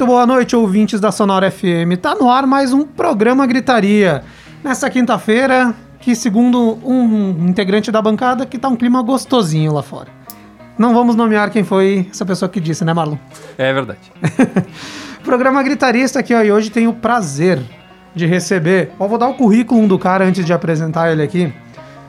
[0.00, 2.00] Muito boa noite, ouvintes da Sonora FM.
[2.00, 4.22] Tá no ar mais um programa Gritaria.
[4.64, 10.08] Nessa quinta-feira, que segundo um integrante da bancada, que tá um clima gostosinho lá fora.
[10.78, 13.18] Não vamos nomear quem foi essa pessoa que disse, né, Marlon?
[13.58, 14.00] É verdade.
[15.22, 17.60] Programa Gritarista aqui, ó, e hoje tenho o prazer
[18.14, 18.92] de receber.
[18.98, 21.52] Ó, vou dar o currículo do cara antes de apresentar ele aqui.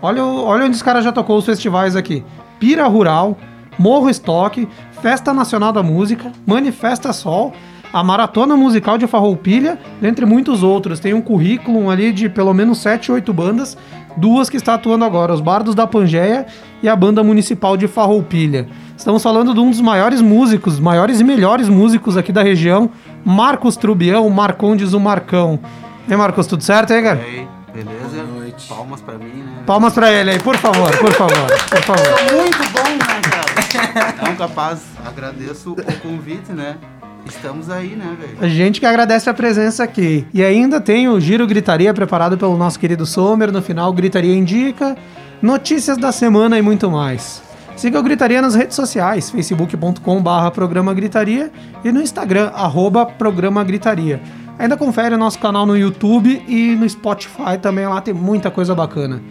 [0.01, 2.23] Olha, o- olha onde esse cara já tocou os festivais aqui:
[2.57, 3.37] Pira Rural,
[3.77, 4.65] Morro Estoque,
[5.01, 7.51] Festa Nacional da Música, Manifesta Sol,
[7.93, 10.99] a Maratona Musical de Farroupilha, entre muitos outros.
[10.99, 13.77] Tem um currículo ali de pelo menos 7, 8 bandas,
[14.15, 16.45] duas que está atuando agora: os Bardos da Pangeia
[16.81, 18.67] e a Banda Municipal de Farroupilha.
[18.97, 22.89] Estamos falando de um dos maiores músicos, maiores e melhores músicos aqui da região,
[23.25, 25.59] Marcos Trubião, Marcondes o Marcão.
[26.07, 27.19] E aí, Marcos, tudo certo aí, cara?
[27.19, 28.23] E aí, beleza?
[28.23, 28.67] Boa noite.
[28.67, 29.63] Palmas pra mim, né?
[29.65, 32.05] Palmas pra ele aí, por favor, por favor, por favor.
[32.31, 34.13] Muito bom, né, cara?
[34.13, 36.77] Então, capaz, agradeço o convite, né?
[37.25, 38.37] Estamos aí, né, velho?
[38.39, 40.25] A gente que agradece a presença aqui.
[40.33, 43.51] E ainda tem o Giro Gritaria preparado pelo nosso querido Sommer.
[43.51, 44.97] No final, Gritaria Indica,
[45.41, 47.41] notícias da semana e muito mais.
[47.75, 51.51] Siga o Gritaria nas redes sociais, facebook.com barra Programa Gritaria
[51.83, 54.21] e no Instagram, arroba Programa Gritaria.
[54.59, 58.75] Ainda confere o nosso canal no YouTube e no Spotify também, lá tem muita coisa
[58.75, 59.21] bacana.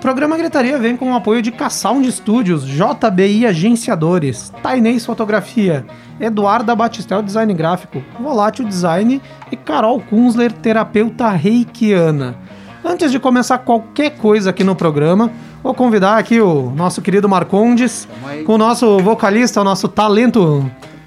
[0.00, 5.84] O programa Gritaria vem com o apoio de K-Sound Studios, JBI Agenciadores, Tainês Fotografia,
[6.18, 9.20] Eduarda Batistel Design Gráfico, Volátil Design
[9.52, 12.34] e Carol Kunzler, terapeuta reikiana.
[12.82, 15.30] Antes de começar qualquer coisa aqui no programa,
[15.62, 18.08] vou convidar aqui o nosso querido Marcondes,
[18.46, 20.64] com o nosso vocalista, o nosso talento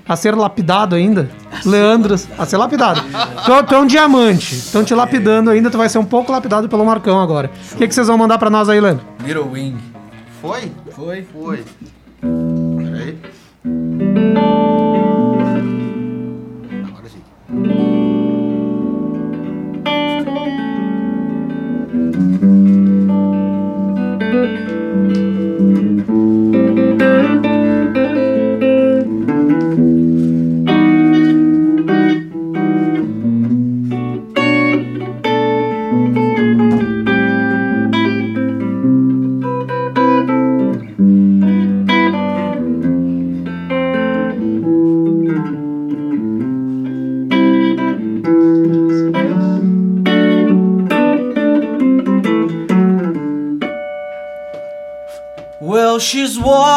[0.07, 1.29] a ser lapidado ainda,
[1.65, 3.01] Leandro, a ser lapidado.
[3.45, 6.67] Tu, tu é um diamante, estão te lapidando ainda, tu vai ser um pouco lapidado
[6.67, 7.49] pelo Marcão agora.
[7.73, 9.05] O que, que vocês vão mandar pra nós aí, Leandro?
[9.25, 9.77] Little Wing.
[10.41, 10.71] Foi?
[10.91, 11.25] Foi?
[11.33, 11.63] Foi.
[12.21, 13.17] Peraí.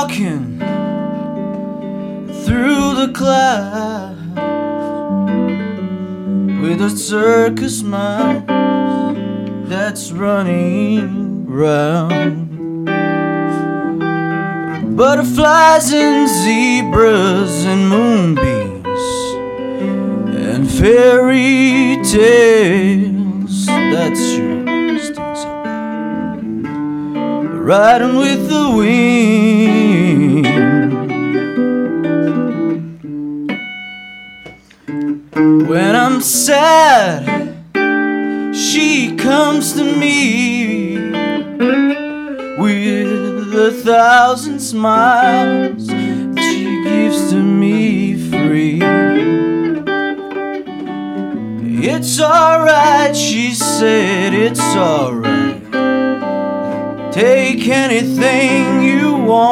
[0.07, 0.59] Walking
[2.45, 4.21] through the clouds
[6.61, 8.45] with a circus mouse
[9.69, 12.45] that's running round.
[14.97, 18.87] Butterflies and zebras and moonbeams
[20.41, 23.67] and fairy tales.
[23.67, 25.67] That's your stings up
[27.67, 29.86] riding with the wind.
[35.37, 37.55] When I'm sad,
[38.57, 40.97] she comes to me
[42.57, 48.81] with a thousand smiles that she gives to me free.
[51.87, 55.63] It's alright, she said, it's alright.
[57.13, 59.46] Take anything you want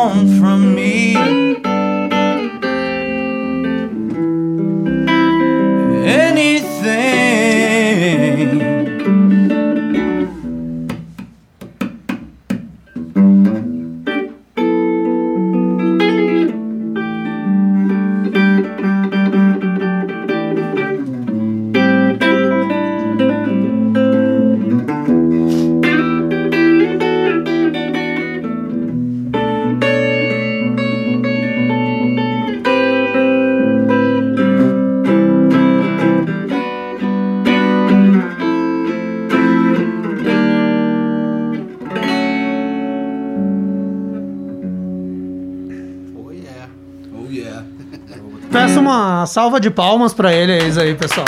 [49.34, 51.26] salva de palmas para ele, é isso aí, pessoal.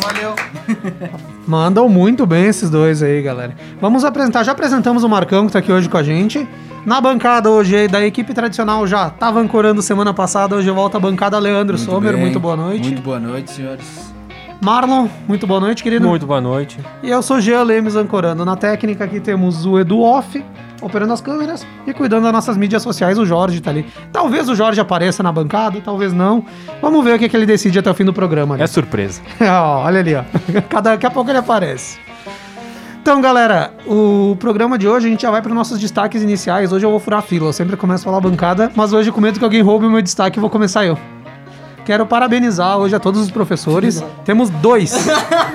[0.00, 0.34] valeu.
[1.46, 3.54] Mandam muito bem esses dois aí, galera.
[3.78, 6.48] Vamos apresentar, já apresentamos o Marcão que tá aqui hoje com a gente.
[6.86, 11.38] Na bancada hoje da equipe tradicional já tava ancorando semana passada, hoje volta a bancada
[11.38, 12.22] Leandro muito Sommer, bem.
[12.22, 12.86] muito boa noite.
[12.86, 14.14] Muito boa noite, senhores.
[14.58, 16.08] Marlon, muito boa noite, querido.
[16.08, 16.78] Muito boa noite.
[17.02, 18.42] E eu sou Jean Lemes ancorando.
[18.46, 20.42] Na técnica aqui temos o Edu Off,
[20.80, 23.18] operando as câmeras e cuidando das nossas mídias sociais.
[23.18, 23.86] O Jorge tá ali.
[24.12, 26.44] Talvez o Jorge apareça na bancada, talvez não.
[26.80, 28.54] Vamos ver o que, que ele decide até o fim do programa.
[28.54, 28.62] ali.
[28.62, 29.20] É surpresa.
[29.40, 30.22] Ó, olha ali, ó.
[30.68, 31.98] Cada, daqui a pouco ele aparece.
[33.02, 36.70] Então, galera, o programa de hoje a gente já vai para nossos destaques iniciais.
[36.70, 37.48] Hoje eu vou furar a fila.
[37.48, 40.02] Eu sempre começo a falar bancada, mas hoje com medo que alguém roube o meu
[40.02, 40.98] destaque, eu vou começar eu.
[41.84, 44.04] Quero parabenizar hoje a todos os professores.
[44.24, 44.94] Temos dois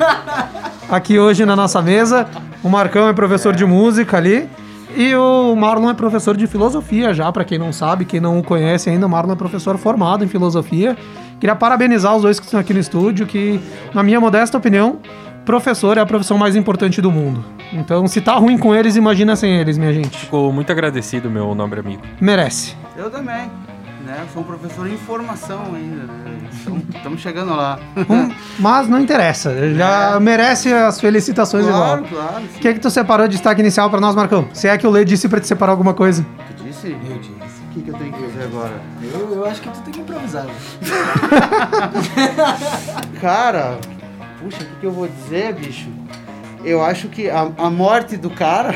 [0.90, 2.28] aqui hoje na nossa mesa.
[2.64, 4.50] O Marcão é professor de música ali.
[4.96, 8.44] E o Marlon é professor de filosofia já, para quem não sabe, quem não o
[8.44, 10.96] conhece ainda, o Marlon é professor formado em filosofia.
[11.38, 13.60] Queria parabenizar os dois que estão aqui no estúdio, que,
[13.94, 15.00] na minha modesta opinião,
[15.44, 17.44] professor é a profissão mais importante do mundo.
[17.74, 20.18] Então, se tá ruim com eles, imagina sem eles, minha gente.
[20.18, 22.02] Ficou muito agradecido, meu nobre amigo.
[22.22, 22.76] Merece.
[22.96, 23.52] Eu também.
[24.16, 24.26] Né?
[24.32, 26.04] Sou um professor em formação ainda.
[26.04, 26.50] Né?
[26.96, 27.78] Estamos chegando lá.
[27.98, 32.24] Hum, mas não interessa, já merece as felicitações claro, igual.
[32.24, 32.46] claro.
[32.46, 34.48] O que é que tu separou de destaque inicial pra nós, Marcão?
[34.54, 36.26] Se é que o Lê disse pra te separar alguma coisa.
[36.56, 36.92] Tu disse?
[36.92, 37.36] Eu disse.
[37.36, 38.82] O que, que eu tenho que fazer agora?
[39.04, 40.46] Eu, eu acho que tu tem que improvisar.
[43.20, 43.78] Cara,
[44.40, 45.90] puxa, o que, que eu vou dizer, bicho?
[46.64, 48.74] Eu acho que a, a morte do cara,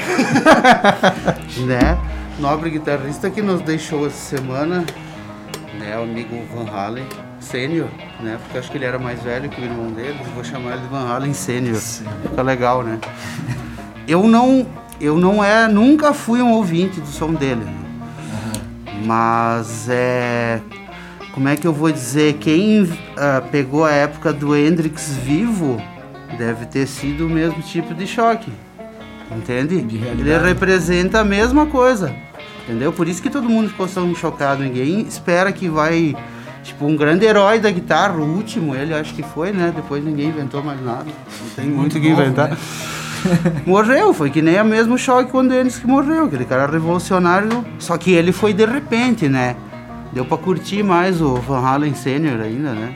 [1.66, 1.98] né?
[2.38, 4.86] Nobre guitarrista que nos deixou essa semana,
[5.80, 5.98] né?
[5.98, 7.06] O amigo Van Halen
[7.40, 7.88] Sênior,
[8.20, 8.38] né?
[8.44, 10.20] Porque acho que ele era mais velho que o irmão dele.
[10.36, 11.76] Vou chamar ele de Van Halen Sênior.
[11.78, 13.00] Fica legal, né?
[14.08, 14.66] Eu não,
[15.00, 17.64] eu não é, nunca fui um ouvinte do som dele.
[17.64, 17.74] né?
[19.06, 20.60] Mas é.
[21.32, 22.34] Como é que eu vou dizer?
[22.40, 25.80] Quem ah, pegou a época do Hendrix vivo
[26.40, 28.52] deve ter sido o mesmo tipo de choque.
[29.32, 29.80] Entende?
[29.82, 32.16] De Ele representa a mesma coisa.
[32.70, 32.94] Entendeu?
[32.94, 34.62] Por isso que todo mundo ficou tão chocado.
[34.62, 36.16] Ninguém espera que vai.
[36.62, 39.74] Tipo, um grande herói da guitarra, o último, ele acho que foi, né?
[39.76, 41.06] Depois ninguém inventou mais nada.
[41.06, 42.50] Não tem muito o que inventar.
[42.50, 42.58] né?
[43.66, 47.98] morreu, foi que nem o mesmo choque quando eles que morreu, aquele cara revolucionário, só
[47.98, 49.56] que ele foi de repente, né?
[50.14, 52.94] Deu pra curtir mais o Van Halen Senior ainda, né?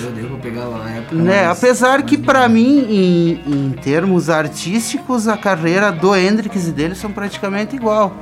[0.00, 1.14] Deu, deu pra pegar a época.
[1.16, 1.44] né?
[1.46, 6.70] mais- Apesar que mais pra mim, em, em termos artísticos, a carreira do Hendrix e
[6.72, 8.14] dele são praticamente igual.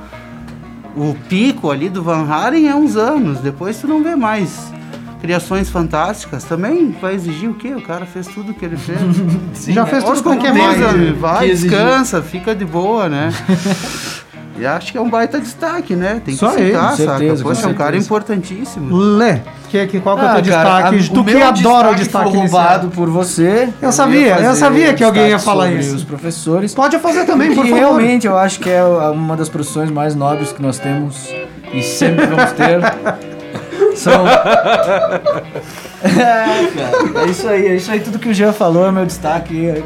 [0.95, 4.71] O pico ali do Van Halen é uns anos, depois tu não vê mais.
[5.21, 7.75] Criações fantásticas também vai exigir o quê?
[7.75, 8.99] O cara fez tudo o que ele fez.
[9.53, 9.89] Sim, Já né?
[9.89, 11.17] fez tudo com que mais?
[11.19, 13.31] vai, descansa, fica de boa, né?
[14.57, 16.21] e acho que é um baita destaque, né?
[16.23, 16.95] Tem que aí, citar, saca?
[16.97, 18.95] certeza, com Poxa, é um cara importantíssimo.
[18.95, 19.39] Lê,
[19.69, 20.95] que, que, qual que é o Ah, teu cara, destaque?
[21.09, 23.69] a- tu que adora o destaque foi roubado por você.
[23.81, 25.95] Eu sabia, ia eu fazer sabia que alguém ia falar isso.
[25.95, 26.73] Os professores.
[26.75, 27.77] Pode fazer também, por favor.
[27.79, 31.27] realmente eu acho que é uma das profissões mais nobres que nós temos
[31.73, 32.79] e sempre vamos ter.
[33.95, 34.25] São.
[34.27, 37.99] é, cara, é isso aí, é isso aí.
[37.99, 39.83] Tudo que o Jean falou é meu destaque.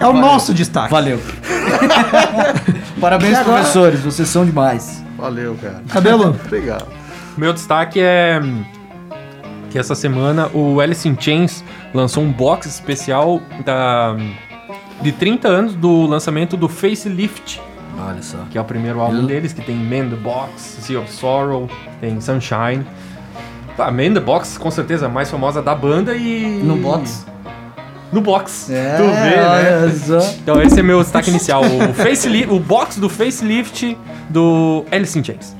[0.00, 0.90] É o nosso destaque.
[0.90, 1.20] Valeu.
[3.00, 5.04] Parabéns, professores, vocês são demais.
[5.16, 5.82] Valeu, cara.
[5.88, 6.36] Cabelo?
[6.50, 6.88] Legal.
[7.36, 8.40] Meu destaque é
[9.70, 11.62] que essa semana o Alice in Chains
[11.94, 14.16] lançou um box especial da,
[15.00, 17.60] de 30 anos do lançamento do Facelift,
[18.00, 18.38] Olha só.
[18.50, 21.68] que é o primeiro álbum Eu- deles, que tem Man the Box, Sea of Sorrow,
[22.00, 22.84] tem Sunshine.
[23.78, 26.60] Ah, Man the Box, com certeza, a mais famosa da banda e...
[26.64, 27.24] No box?
[28.12, 28.70] No box.
[28.70, 30.36] É, tu vê, né?
[30.42, 33.96] Então esse é meu destaque inicial, o, facelift, o box do Facelift
[34.30, 35.54] do Alice in Chains.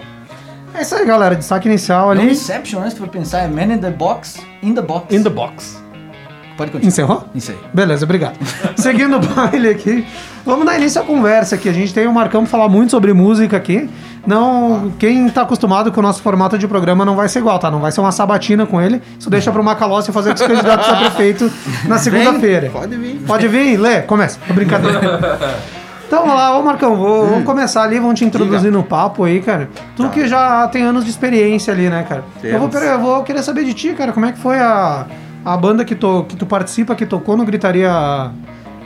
[0.74, 1.34] É isso aí, galera.
[1.34, 2.30] Destaque inicial No ali.
[2.30, 2.90] Inception, né?
[2.90, 5.14] Se for pensar, é Man in the Box, in the Box.
[5.14, 5.82] In the Box.
[6.58, 6.88] Pode continuar.
[6.88, 7.24] Encerrou?
[7.34, 7.70] Aí.
[7.72, 8.36] Beleza, obrigado.
[8.74, 10.04] Seguindo o baile aqui,
[10.44, 11.68] vamos dar início à conversa aqui.
[11.68, 13.88] A gente tem o Marcão falar muito sobre música aqui.
[14.26, 17.70] Não, quem tá acostumado com o nosso formato de programa não vai ser igual, tá?
[17.70, 19.00] Não vai ser uma sabatina com ele.
[19.16, 21.50] Isso deixa pro Macalossi fazer com os candidatos a prefeito
[21.86, 22.70] na segunda-feira.
[22.70, 23.20] Pode vir.
[23.24, 24.40] Pode vir, Lê, começa.
[24.50, 25.20] É Brincadeira.
[26.08, 29.40] Então vamos lá, ô Marcão, vou, vamos começar ali, vamos te introduzir no papo aí,
[29.40, 29.68] cara.
[29.94, 32.24] Tu que já tem anos de experiência ali, né, cara?
[32.42, 32.86] Eu vou, Temos.
[32.88, 35.04] eu vou querer saber de ti, cara, como é que foi a,
[35.44, 37.90] a banda que tu, que tu participa, que tocou no Gritaria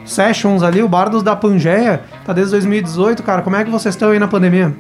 [0.04, 3.42] Sessions ali, o Bardos da Pangeia, tá desde 2018, cara.
[3.42, 4.74] Como é que vocês estão aí na pandemia?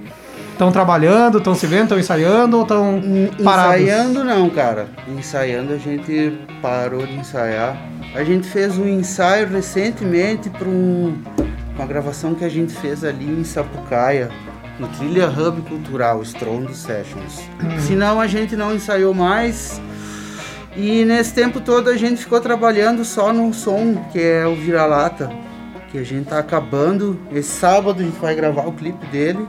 [0.52, 3.00] Estão trabalhando, estão se vendo, estão ensaiando ou estão
[3.42, 3.82] parados?
[3.82, 4.86] Ensaiando não, cara.
[5.08, 7.76] Ensaiando a gente parou de ensaiar.
[8.14, 11.16] A gente fez um ensaio recentemente para um,
[11.74, 14.30] uma gravação que a gente fez ali em Sapucaia,
[14.78, 17.40] no Trilha Hub Cultural, Strondo Sessions.
[17.80, 19.80] Senão a gente não ensaiou mais.
[20.76, 25.30] E nesse tempo todo a gente ficou trabalhando só no som, que é o Vira-Lata,
[25.90, 27.20] que a gente tá acabando.
[27.30, 29.46] Esse sábado a gente vai gravar o clipe dele.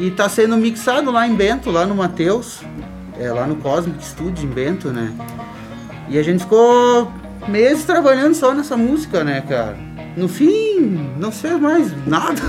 [0.00, 2.60] E tá sendo mixado lá em Bento, lá no Mateus,
[3.20, 5.12] é, lá no Cosmic Studio em Bento, né?
[6.08, 7.12] E a gente ficou
[7.46, 9.76] meses trabalhando só nessa música, né, cara?
[10.16, 12.40] No fim, não fez mais nada.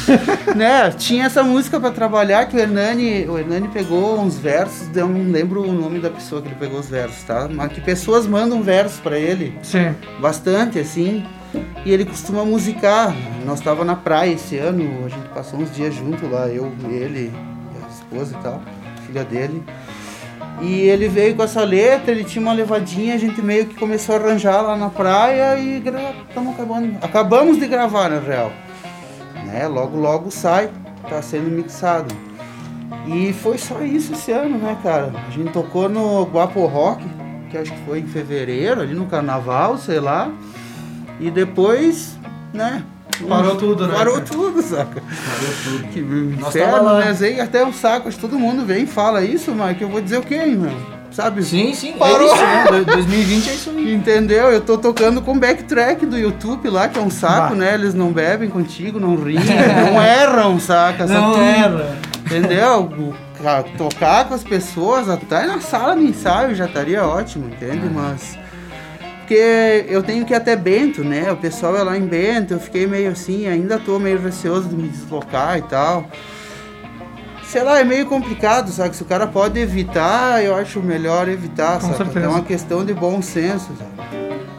[0.54, 0.90] né?
[0.90, 5.30] Tinha essa música pra trabalhar que o Hernani, o Hernani pegou uns versos, eu não
[5.30, 7.48] lembro o nome da pessoa que ele pegou os versos, tá?
[7.50, 9.58] Mas que pessoas mandam versos pra ele.
[9.62, 9.94] Sim.
[10.20, 11.24] Bastante, assim.
[11.84, 13.14] E ele costuma musicar.
[13.46, 17.32] Nós tava na praia esse ano, a gente passou uns dias junto lá, eu, ele,
[17.82, 18.62] a esposa e tal,
[19.06, 19.62] filha dele.
[20.60, 24.14] E ele veio com essa letra, ele tinha uma levadinha, a gente meio que começou
[24.14, 25.82] a arranjar lá na praia e
[26.34, 26.96] tamo acabando.
[27.02, 28.50] Acabamos de gravar, na real.
[29.44, 29.68] Né?
[29.68, 30.70] Logo, logo sai,
[31.08, 32.14] tá sendo mixado.
[33.06, 35.12] E foi só isso esse ano, né, cara?
[35.26, 37.04] A gente tocou no Guapo Rock,
[37.50, 40.32] que acho que foi em fevereiro, ali no carnaval, sei lá.
[41.20, 42.18] E depois,
[42.52, 42.82] né?
[43.28, 44.26] Parou tudo, né, Parou cara?
[44.26, 45.02] tudo, saca?
[45.02, 45.88] Parou tudo.
[45.92, 47.12] Que inferno, né?
[47.12, 47.40] Zé?
[47.40, 50.22] Até saco, acho que todo mundo vem e fala isso, que eu vou dizer o
[50.22, 50.72] quê, meu?
[51.10, 51.42] Sabe?
[51.42, 52.28] Sim, sim, Parou.
[52.28, 52.42] é isso,
[52.72, 52.78] né?
[52.80, 53.94] Do- 2020 é isso aí.
[53.94, 54.50] Entendeu?
[54.50, 57.54] Eu tô tocando com backtrack do YouTube lá, que é um saco, Bah.
[57.54, 57.74] né?
[57.74, 59.40] Eles não bebem contigo, não riem,
[59.92, 61.06] não erram, saca?
[61.06, 61.96] Não tu- era.
[62.26, 63.14] Entendeu?
[63.78, 67.88] Tocar com as pessoas, até na sala de ensaio já estaria ótimo, entende?
[67.92, 68.36] Mas.
[69.26, 71.32] Porque eu tenho que ir até Bento, né?
[71.32, 74.76] O pessoal é lá em Bento, eu fiquei meio assim, ainda tô meio receoso de
[74.76, 76.08] me deslocar e tal.
[77.42, 78.94] Sei lá, é meio complicado, sabe?
[78.94, 81.96] Se o cara pode evitar, eu acho melhor evitar, Com sabe?
[81.96, 82.24] certeza.
[82.26, 83.90] É uma questão de bom senso, sabe?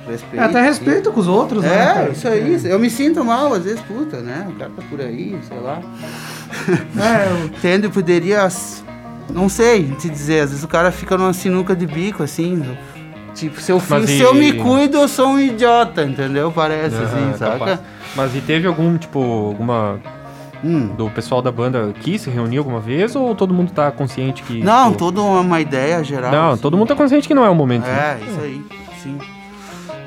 [0.06, 0.42] Respeito.
[0.42, 2.08] É até respeito com os outros, né?
[2.10, 2.60] É, isso aí.
[2.66, 4.48] Eu me sinto mal, às vezes, puta, né?
[4.50, 5.80] O cara tá por aí, sei lá.
[7.02, 7.88] É, eu- Entende?
[7.88, 8.46] Poderia.
[9.34, 12.78] Não sei te dizer, às vezes o cara fica numa sinuca de bico, assim.
[13.38, 16.52] Tipo, se eu, Mas se e- eu me cuido, eu sou um idiota, entendeu?
[16.52, 17.52] Parece, assim, Ah, saca?
[17.60, 17.80] capaz.
[18.16, 20.00] Mas e teve algum, tipo, alguma.
[20.64, 20.88] Hum.
[20.98, 24.64] Do pessoal da banda quis se reunir alguma vez ou todo mundo tá consciente que.
[24.64, 26.32] Não, tipo, toda uma ideia geral.
[26.32, 26.62] Não, assim.
[26.64, 27.84] todo mundo tá consciente que não é o momento.
[27.84, 28.18] né?
[28.20, 28.66] É, isso aí,
[29.04, 29.18] sim.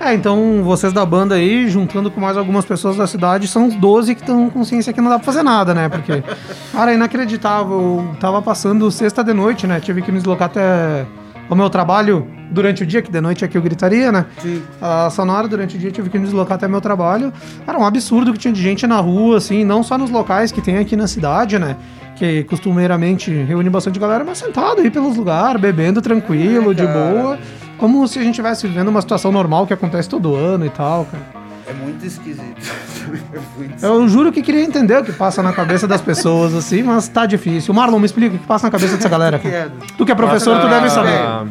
[0.01, 3.77] É, então vocês da banda aí, juntando com mais algumas pessoas da cidade, são os
[3.77, 5.89] 12 que estão com consciência que não dá pra fazer nada, né?
[5.89, 6.21] Porque,
[6.73, 8.05] cara, é inacreditável.
[8.11, 9.79] Eu tava passando sexta de noite, né?
[9.79, 11.07] Tive que me deslocar até
[11.50, 14.26] o meu trabalho durante o dia, que de noite é que eu gritaria, né?
[14.38, 14.62] Sim.
[14.80, 17.33] A Sonora, durante o dia, tive que me deslocar até meu trabalho.
[17.66, 20.61] Era um absurdo que tinha de gente na rua, assim, não só nos locais que
[20.61, 21.76] tem aqui na cidade, né?
[22.16, 27.38] Que costumeiramente reúne bastante galera, mas sentado aí pelos lugares, bebendo tranquilo, É, de boa.
[27.78, 31.07] Como se a gente estivesse vivendo uma situação normal que acontece todo ano e tal,
[31.07, 31.40] cara.
[31.71, 32.57] É muito esquisito.
[33.33, 36.83] é muito Eu juro que queria entender o que passa na cabeça das pessoas, assim,
[36.83, 37.73] mas tá difícil.
[37.73, 39.39] Marlon, me explica o que passa na cabeça dessa galera.
[39.39, 39.67] cara.
[39.67, 39.97] esquisito.
[39.97, 41.49] Tu que é professor, tu Passa- deve saber.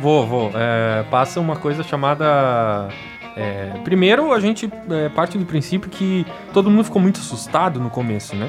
[0.00, 0.50] Vou, vou.
[0.54, 2.88] É, passa uma coisa chamada.
[3.36, 7.88] é, primeiro, a gente é, parte do princípio que todo mundo ficou muito assustado no
[7.90, 8.48] começo, né?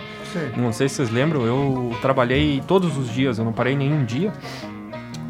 [0.57, 4.31] Não sei se vocês lembram, eu trabalhei todos os dias, eu não parei nenhum dia.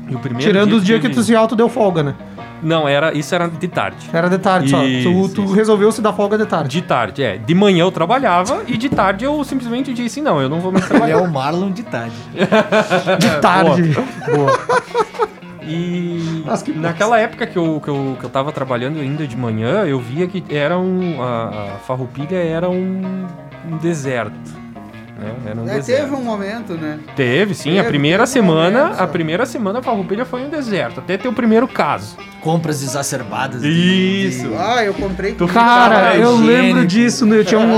[0.10, 2.16] E o primeiro Tirando dia os dias que teve- tu se auto deu folga, né?
[2.64, 4.10] Não, era, isso era de tarde.
[4.14, 4.80] Era de tarde só.
[4.80, 5.54] Tu, Isso, tu isso.
[5.54, 6.70] resolveu se dar folga de tarde.
[6.70, 7.38] De tarde, é.
[7.38, 10.86] De manhã eu trabalhava e de tarde eu simplesmente disse: não, eu não vou mais
[10.86, 11.22] Ele é trabalhar.
[11.22, 12.16] o Marlon de tarde.
[13.20, 13.94] De tarde.
[14.34, 14.60] Boa.
[15.66, 19.38] E Nossa, que naquela época que eu, que, eu, que eu tava trabalhando ainda de
[19.38, 23.26] manhã, eu via que era um, a, a Farroupilha era um,
[23.72, 24.63] um deserto.
[25.24, 25.34] Né?
[25.52, 26.02] Era um É, deserto.
[26.02, 27.00] teve um momento, né?
[27.16, 27.72] Teve, sim.
[27.72, 31.00] a Teve, primeira teve um semana, momento, a primeira semana a Farroupilha foi um deserto,
[31.00, 32.16] até ter o primeiro caso.
[32.42, 33.62] Compras exacerbadas.
[33.62, 33.70] de-
[34.28, 34.50] Isso.
[34.58, 35.34] Ah, eu comprei.
[35.34, 36.46] Tu Cara, eu higiênico.
[36.46, 37.26] lembro disso.
[37.26, 37.38] né?
[37.40, 37.78] Eu tinha um,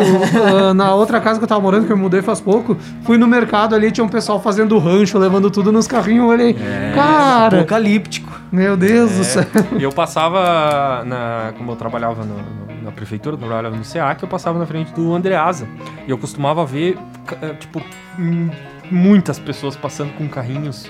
[0.70, 3.28] ah, na outra casa que eu tava morando, que eu mudei faz pouco, fui no
[3.28, 6.24] mercado ali, tinha um pessoal fazendo rancho, levando tudo nos carrinhos.
[6.24, 6.56] Eu olhei,
[6.96, 8.32] cara, Apocalíptico.
[8.52, 9.46] meu Deus do céu.
[9.78, 14.22] E eu passava, na, como eu trabalhava no- no- na prefeitura, eu trabalhava no SEAC,
[14.24, 15.68] eu passava na frente do Andreasa.
[16.08, 17.82] E eu costumava ver, ca- eh, tipo,
[18.18, 18.50] hum,
[18.90, 20.90] muitas pessoas passando com carrinhos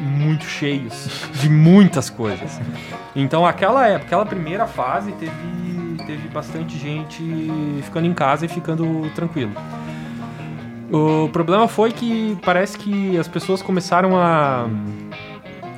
[0.00, 2.60] muito cheios de muitas coisas.
[3.16, 5.32] Então aquela época, aquela primeira fase teve,
[6.06, 7.20] teve bastante gente
[7.82, 9.50] ficando em casa e ficando tranquilo.
[10.90, 14.66] O problema foi que parece que as pessoas começaram a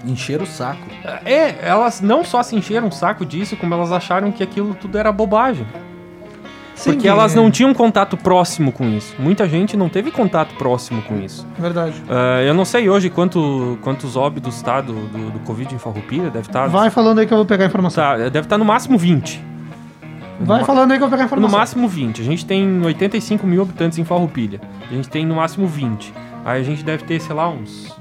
[0.06, 0.86] Encher o saco.
[1.24, 4.96] é, elas não só se encheram o saco disso, como elas acharam que aquilo tudo
[4.96, 5.66] era bobagem.
[6.74, 9.14] Sim, Porque elas não tinham contato próximo com isso.
[9.18, 11.46] Muita gente não teve contato próximo com isso.
[11.58, 12.02] Verdade.
[12.08, 16.30] Ah, eu não sei hoje quanto, quantos óbitos tá do, do, do Covid em Farroupilha.
[16.30, 16.68] Deve estar.
[16.68, 18.02] Vai falando aí que eu vou pegar a informação.
[18.02, 19.44] tá, deve estar no máximo 20.
[20.40, 21.58] Vai falando aí que eu vou pegar a No informação.
[21.58, 22.22] máximo 20.
[22.22, 24.58] A gente tem 85 mil habitantes em Farroupilha.
[24.90, 26.14] A gente tem no máximo 20.
[26.46, 27.94] Aí a gente deve ter, sei lá, uns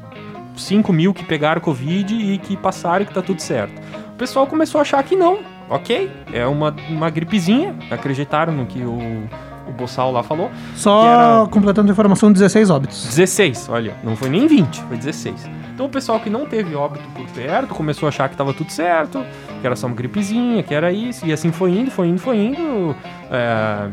[0.59, 3.79] 5 mil que pegaram Covid e que passaram e que tá tudo certo.
[4.09, 5.39] O pessoal começou a achar que não,
[5.69, 9.23] ok, é uma, uma gripezinha, acreditaram no que o,
[9.67, 10.51] o Bossal lá falou.
[10.75, 11.05] Só
[11.41, 13.05] era- completando a informação, 16 óbitos.
[13.07, 15.49] 16, olha, não foi nem 20, foi 16.
[15.73, 18.69] Então o pessoal que não teve óbito por perto começou a achar que tava tudo
[18.69, 19.23] certo,
[19.61, 22.37] que era só uma gripezinha, que era isso, e assim foi indo, foi indo, foi
[22.37, 22.93] indo.
[23.31, 23.87] é,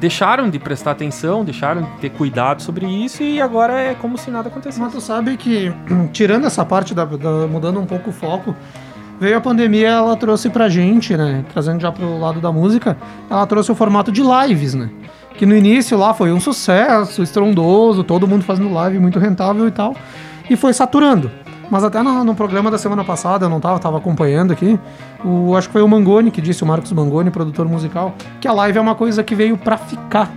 [0.00, 4.30] Deixaram de prestar atenção, deixaram de ter cuidado sobre isso e agora é como se
[4.30, 4.80] nada acontecesse.
[4.80, 5.72] Mas tu sabe que,
[6.12, 8.54] tirando essa parte, da, da- mudando um pouco o foco,
[9.20, 11.44] veio a pandemia, ela trouxe pra gente, né?
[11.52, 12.96] Trazendo já pro lado da música,
[13.28, 14.88] ela trouxe o formato de lives, né?
[15.36, 19.70] Que no início lá foi um sucesso, estrondoso, todo mundo fazendo live muito rentável e
[19.70, 19.94] tal.
[20.48, 21.30] E foi saturando.
[21.70, 24.78] Mas até no, no programa da semana passada, eu não tava, tava acompanhando aqui.
[25.24, 28.52] O, acho que foi o Mangoni que disse, o Marcos Mangoni, produtor musical, que a
[28.52, 30.30] live é uma coisa que veio pra ficar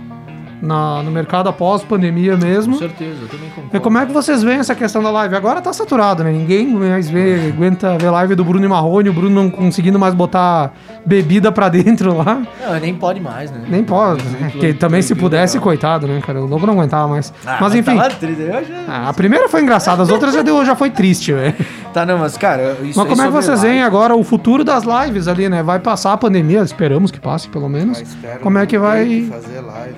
[0.62, 2.72] na, no mercado após pandemia mesmo.
[2.74, 3.80] Com certeza, eu também E concordo.
[3.80, 5.34] como é que vocês veem essa questão da live?
[5.34, 6.32] Agora tá saturado, né?
[6.32, 10.14] Ninguém mais vê, aguenta ver live do Bruno e Marrone, o Bruno não conseguindo mais
[10.14, 10.72] botar
[11.04, 12.42] bebida pra dentro lá.
[12.66, 13.60] Não, nem pode mais, né?
[13.68, 14.48] Nem pode, né?
[14.52, 16.40] Porque também se pudesse, coitado, né, cara?
[16.40, 17.32] O lobo não aguentava mais.
[17.46, 20.74] Ah, mas enfim, eu já- ah, a primeira foi engraçada, as outras já, deu, já
[20.74, 21.54] foi triste, velho.
[21.92, 24.64] Tá, não, mas cara, isso Mas como é que sobre vocês veem agora o futuro
[24.64, 25.62] das lives ali, né?
[25.62, 27.98] Vai passar a pandemia, esperamos que passe pelo menos.
[27.98, 29.28] Ah, espero Como é que vai.
[29.30, 29.94] fazer live.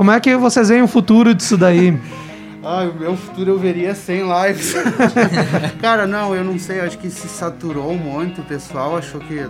[0.00, 1.94] Como é que vocês veem o futuro disso daí?
[2.64, 4.72] Ah, o meu futuro eu veria sem lives.
[5.78, 9.46] cara, não, eu não sei, acho que se saturou muito, o pessoal achou que.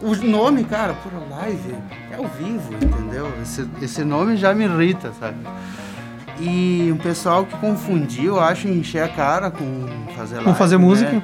[0.00, 1.74] O nome, cara, por live,
[2.12, 3.28] é ao vivo, entendeu?
[3.42, 5.38] Esse, esse nome já me irrita, sabe?
[6.38, 10.54] E um pessoal que confundiu, acho, encher a cara com fazer live.
[10.56, 10.84] fazer né?
[10.84, 11.22] música.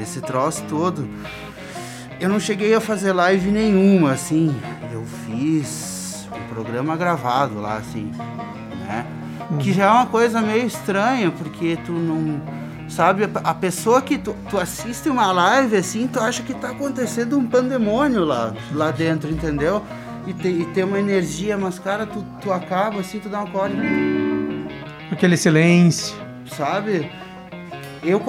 [0.00, 1.08] Esse troço todo.
[2.20, 4.54] Eu não cheguei a fazer live nenhuma, assim.
[4.92, 5.93] Eu fiz
[6.54, 8.10] programa gravado lá, assim,
[8.86, 9.04] né?
[9.58, 12.40] Que já é uma coisa meio estranha, porque tu não.
[12.88, 17.36] Sabe, a- pessoa que tu, tu assiste uma live assim, tu acha que tá acontecendo
[17.38, 19.82] um pandemônio lá, lá dentro, entendeu?
[20.26, 23.50] E, te, e tem uma energia, mas cara, tu, tu acaba assim, tu dá uma
[23.50, 23.74] corda,
[25.10, 26.14] Aquele silêncio.
[26.56, 27.10] sabe?
[28.02, 28.20] Eu,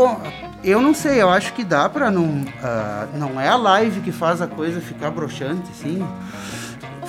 [0.63, 2.45] eu não sei, eu acho que dá pra não.
[2.63, 6.05] ah, não é a live que faz a coisa ficar broxante, assim,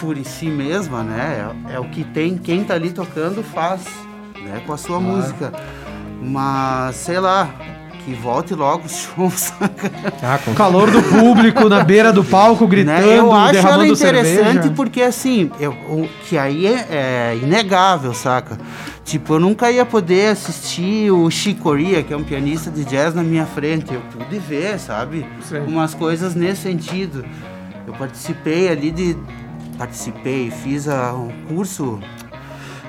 [0.00, 1.50] por si mesma, né?
[1.68, 3.82] É, é o que tem, quem tá ali tocando faz,
[4.42, 4.62] né?
[4.66, 5.52] Com a sua música.
[6.22, 7.48] Mas, sei lá,
[8.04, 9.92] que volte logo os shows, saca?
[10.22, 13.18] Ah, com calor do público na beira do palco gritando, Né?
[13.18, 14.74] Eu acho ela interessante cerveja.
[14.74, 18.59] porque assim, eu, o, que aí é, é inegável, saca?
[19.04, 23.22] Tipo, eu nunca ia poder assistir o Chicoria, que é um pianista de jazz na
[23.22, 23.94] minha frente.
[23.94, 25.24] Eu pude ver, sabe?
[25.42, 25.61] Sim.
[25.66, 27.24] Umas coisas nesse sentido.
[27.87, 29.16] Eu participei ali de.
[29.78, 32.00] Participei, fiz ah, um curso.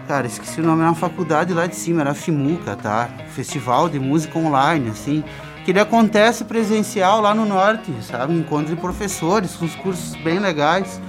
[0.07, 3.09] Cara, esqueci o nome, era uma faculdade lá de cima, era a FIMUCA, tá?
[3.29, 5.23] Festival de música online, assim.
[5.65, 8.33] Que ele acontece presencial lá no norte, sabe?
[8.33, 11.01] Encontro de professores, uns cursos bem legais.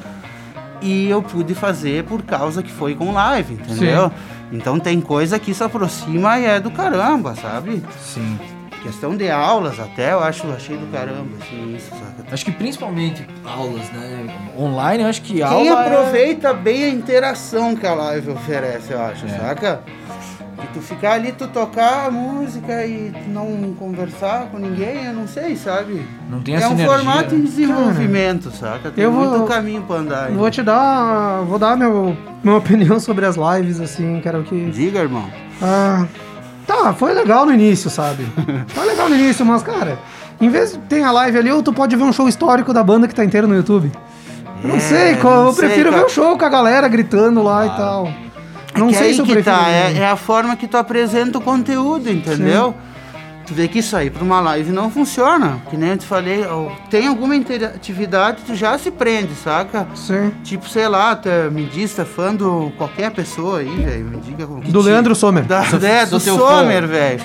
[0.82, 4.10] E eu pude fazer por causa que foi com live, entendeu?
[4.50, 7.82] Então tem coisa que se aproxima e é do caramba, sabe?
[8.00, 8.38] Sim.
[8.82, 12.32] Questão de aulas até, eu acho, achei do caramba, assim, isso, saca?
[12.32, 14.26] Acho que principalmente aulas, né?
[14.56, 15.66] Online, eu acho que Quem aula.
[15.84, 19.30] é- aproveita bem a interação que a live oferece, eu acho, É.
[19.30, 19.80] saca?
[20.62, 25.12] E tu ficar ali, tu tocar a música e tu não conversar com ninguém, eu
[25.12, 26.04] não sei, sabe?
[26.28, 27.44] Não tem é essa um energia, formato em né?
[27.44, 28.90] desenvolvimento, saca?
[28.90, 30.24] Tem eu vou- muito caminho pra andar.
[30.26, 30.38] ainda.
[30.38, 31.42] Vou te dar.
[31.42, 34.70] Vou dar meu, minha opinião sobre as lives, assim, era o que.
[34.70, 35.28] Diga, irmão.
[35.62, 36.06] Ah,
[36.68, 38.24] tá, foi legal no início, sabe?
[38.68, 39.98] Foi legal no início, mas, cara,
[40.40, 42.85] em vez de ter a live ali, ou tu pode ver um show histórico da
[42.85, 43.90] banda que tá inteira no YouTube.
[44.62, 47.42] Eu não É, sei, qual- eu sei, prefiro ver o show com a galera gritando
[47.42, 48.12] lá e tal.
[48.76, 49.57] Não que sei se eu que prefiro.
[49.57, 52.74] tá, é, é a forma que tu apresenta o conteúdo, entendeu?
[53.48, 55.58] Tu vê que isso aí pra uma live não funciona.
[55.70, 56.44] Que nem eu te falei,
[56.90, 59.88] tem alguma interatividade, tu já se prende, saca?
[59.94, 60.32] Sim.
[60.44, 64.04] Tipo, sei lá, tu é medista, fã do qualquer pessoa aí, velho.
[64.04, 65.44] Me diga como que Do te- Leandro Sommer.
[65.44, 67.22] Da, Sou- é, do Sommer, velho.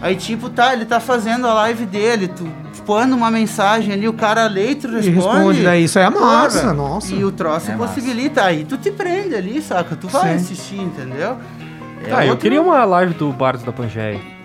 [0.00, 2.48] Aí, tipo, tá, ele tá fazendo a live dele, tu
[2.86, 5.10] pondo uma mensagem ali, o cara lê e tu responde.
[5.10, 6.72] responde, daí isso aí é massa, Porra.
[6.72, 7.14] nossa.
[7.14, 7.92] E o troço É massa.
[7.92, 9.94] possibilita, aí tu te prende ali, saca?
[9.94, 10.34] Tu vai Sim.
[10.36, 11.36] assistir, entendeu?
[12.06, 14.37] É Ah, eu outro- queria uma live do Bardos da Pangeia.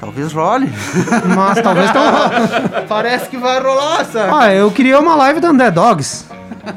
[0.00, 0.70] Talvez role.
[1.36, 2.80] Mas talvez uma...
[2.88, 4.30] Parece que vai rolar, sabe?
[4.32, 6.26] Ah, eu queria uma live do Undead Dogs.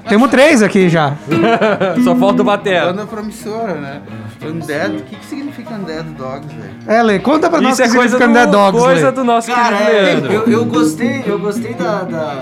[0.08, 1.14] Temos três aqui já.
[2.04, 2.88] Só falta o Batera.
[2.88, 4.02] Banda promissora, né?
[4.46, 6.74] Undead, o que, que significa Undead Dogs, velho?
[6.88, 9.06] É, Lê, conta pra nós Isso o é que coisa, significa do, Undead Dogs, coisa
[9.08, 9.12] Lê.
[9.14, 10.34] do nosso Cara, querido é, Leandro.
[10.34, 12.34] eu, eu gostei, eu gostei da, da.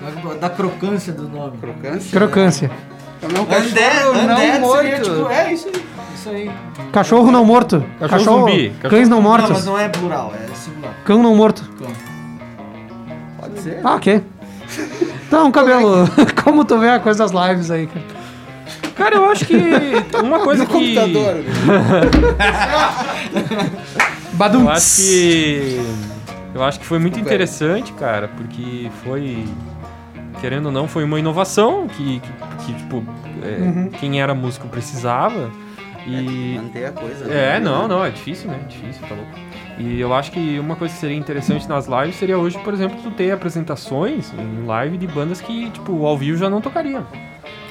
[0.00, 1.56] da- Da crocância do nome.
[1.58, 2.10] Crocância?
[2.12, 2.70] Crocância.
[3.32, 4.82] Não, cachorro não Andé morto.
[4.82, 5.28] seria tipo.
[5.30, 5.84] É isso aí.
[6.14, 6.50] Isso aí.
[6.92, 7.84] Cachorro não morto.
[8.00, 8.70] Cachorro zumbi.
[8.70, 9.50] Cachorro Cães não Não, mortos.
[9.50, 10.94] mas não é plural, é singular.
[11.04, 11.68] Cão não morto.
[13.40, 13.80] Pode ser.
[13.84, 14.22] Ah, ok.
[15.26, 16.08] Então, cabelo,
[16.44, 18.04] como tu vê a coisa das lives aí, cara?
[18.96, 19.56] Cara, eu acho que
[20.22, 20.72] uma coisa No que...
[20.94, 21.36] computador.
[24.34, 24.62] Badum.
[24.62, 25.80] Eu acho que.
[26.54, 29.44] Eu acho que foi muito interessante, cara, porque foi.
[30.40, 32.32] Querendo ou não, foi uma inovação que, que,
[32.66, 33.04] que, tipo,
[33.42, 33.88] é, Uhum.
[33.90, 35.50] quem era músico precisava.
[36.06, 36.58] E.
[36.62, 37.24] Manter a coisa.
[37.32, 37.60] É, né?
[37.60, 38.58] não, não, é difícil, né?
[38.68, 39.30] Difícil, tá louco.
[39.78, 42.96] E eu acho que uma coisa que seria interessante nas lives seria hoje, por exemplo,
[43.02, 47.06] tu ter apresentações em live de bandas que, tipo, ao vivo já não tocariam.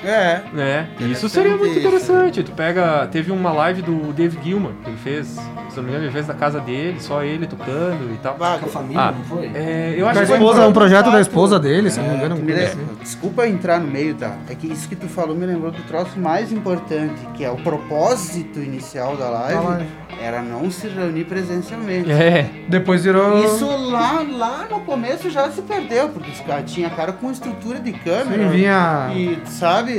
[0.04, 0.42] É.
[0.54, 0.88] né?
[1.00, 1.80] Isso Interessante seria muito isso.
[1.80, 2.44] interessante.
[2.44, 3.08] Tu pega.
[3.12, 6.28] Teve uma live do Dave Gilman, que ele fez, se não me engano, ele fez
[6.28, 8.36] da casa dele, só ele tocando e tal.
[8.38, 9.52] Bah, Com a família, Ah, não foi?
[9.54, 12.10] É, eu acho a que foi esposa, é um projeto da esposa dele, se não
[12.10, 12.36] me engano.
[12.36, 12.80] Um me assim.
[13.02, 14.36] Desculpa entrar no meio, tá?
[14.50, 17.58] É que isso que tu falou me lembrou do troço mais importante, que é o
[17.58, 19.86] propósito inicial da live, Da live.
[20.22, 22.12] era não se reunir presencialmente.
[22.12, 23.44] É, Depois virou.
[23.44, 27.80] Isso lá, lá no começo já se perdeu, porque os caras tinham cara com estrutura
[27.80, 28.44] de câmera.
[28.44, 29.10] Sim, vinha.
[29.16, 29.93] E, sabe?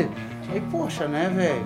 [0.53, 1.65] Aí, poxa, né, velho?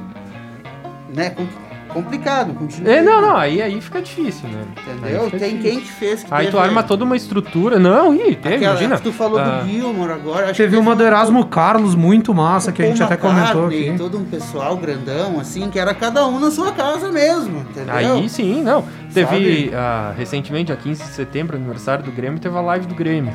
[1.15, 1.31] Né?
[1.31, 1.47] com-
[1.89, 2.93] Complicado, continua.
[2.93, 4.63] é, não, não, aí, aí fica difícil, né?
[4.95, 5.31] Entendeu?
[5.31, 5.59] Tem difícil.
[5.63, 7.79] quem que fez que Aí tu teve- arma toda uma estrutura.
[7.79, 8.97] Não, ih, teve, Aquela imagina.
[8.97, 10.45] que tu falou Ah, do Gilmore agora.
[10.51, 13.69] acho Teve que uma do Erasmo Carlos muito massa, o que a gente até comentou
[13.69, 13.95] aqui.
[13.97, 17.95] todo um pessoal grandão, assim, que era cada um na sua casa mesmo, entendeu?
[17.95, 18.85] Aí sim, não.
[19.15, 19.71] Teve Sabe?
[19.75, 23.33] ah, recentemente, dia 15 de setembro, aniversário do Grêmio, teve a live do Grêmio.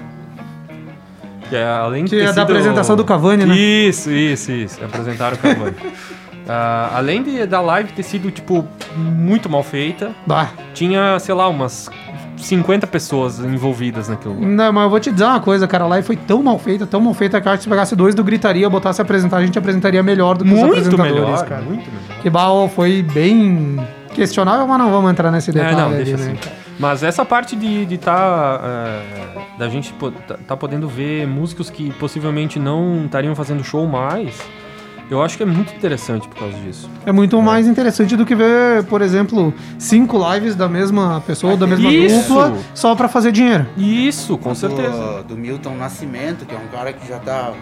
[1.50, 3.56] Que é além de Que ter é da sido- apresentação do Cavani, né?
[3.56, 4.84] Isso, isso, isso.
[4.84, 5.76] Apresentaram o Cavani.
[6.46, 10.50] Ah, além de, da live ter sido, tipo, muito mal feita, Bah.
[10.74, 11.90] tinha, sei lá, umas
[12.36, 14.36] 50 pessoas envolvidas naquilo.
[14.46, 15.86] Não, mas eu vou te dizer uma coisa, cara.
[15.86, 18.26] A live foi tão mal feita, tão mal feita, acho que se pegasse dois do
[18.26, 21.62] Gritaria, botasse a apresentar, a gente apresentaria melhor do que os Muito apresentadores, melhor, cara.
[21.62, 22.22] muito melhor.
[22.22, 23.80] Que Baal foi bem
[24.14, 26.32] questionável, mas não vamos entrar nesse É, detalhe não, ali, deixa né?
[26.42, 26.50] assim.
[26.84, 28.60] Mas essa parte de estar.
[28.60, 33.64] Tá, é, da gente po- tá, tá podendo ver músicos que possivelmente não estariam fazendo
[33.64, 34.38] show mais.
[35.10, 36.90] Eu acho que é muito interessante por causa disso.
[37.06, 41.68] É muito mais interessante do que ver, por exemplo, cinco lives da mesma pessoa, da
[41.68, 42.30] mesma Isso.
[42.30, 43.66] dupla, só pra fazer dinheiro.
[43.78, 45.24] Isso, com do, certeza.
[45.28, 47.54] do Milton Nascimento, que é um cara que já tá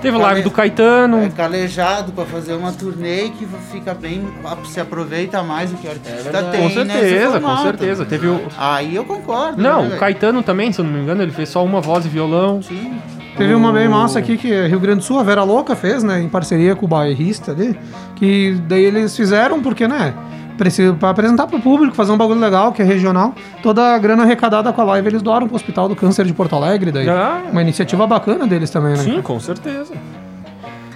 [0.00, 1.22] Teve live do Caetano.
[1.22, 4.26] é, calejado pra fazer uma turnê que fica bem.
[4.66, 6.68] Se aproveita mais o que o artista tem.
[6.68, 8.04] Com nesse certeza, com certeza.
[8.04, 8.40] Teve o.
[8.58, 9.60] Aí eu concordo.
[9.60, 9.98] Não, né, o?
[9.98, 12.62] Caetano também, se eu não me engano, ele fez só uma voz e violão.
[12.62, 12.92] Sim.
[13.36, 16.02] Teve uma bem O- massa aqui que Rio Grande do Sul, a Vera Louca fez,
[16.02, 17.78] né, em parceria com o bairrista ali,
[18.14, 20.14] que daí eles fizeram porque, né,
[20.56, 23.34] precisa para apresentar pro público, fazer um bagulho legal, que é regional.
[23.62, 26.56] Toda a grana arrecadada com a live eles doaram pro Hospital do Câncer de Porto
[26.56, 27.06] Alegre, daí.
[27.08, 28.98] Ah, Uma iniciativa bacana deles também, né?
[29.02, 29.92] sim, com certeza.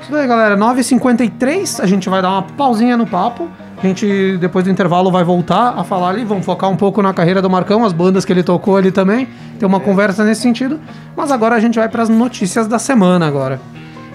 [0.00, 0.57] Isso daí, galera.
[0.57, 3.48] 9h53, a gente vai dar uma pausinha no papo.
[3.83, 6.23] A gente, depois do intervalo, vai voltar a falar ali.
[6.23, 9.27] Vamos focar um pouco na carreira do Marcão, as bandas que ele tocou ali também.
[9.59, 10.79] Ter uma conversa nesse sentido.
[11.16, 13.59] Mas agora a gente vai para as notícias da semana agora.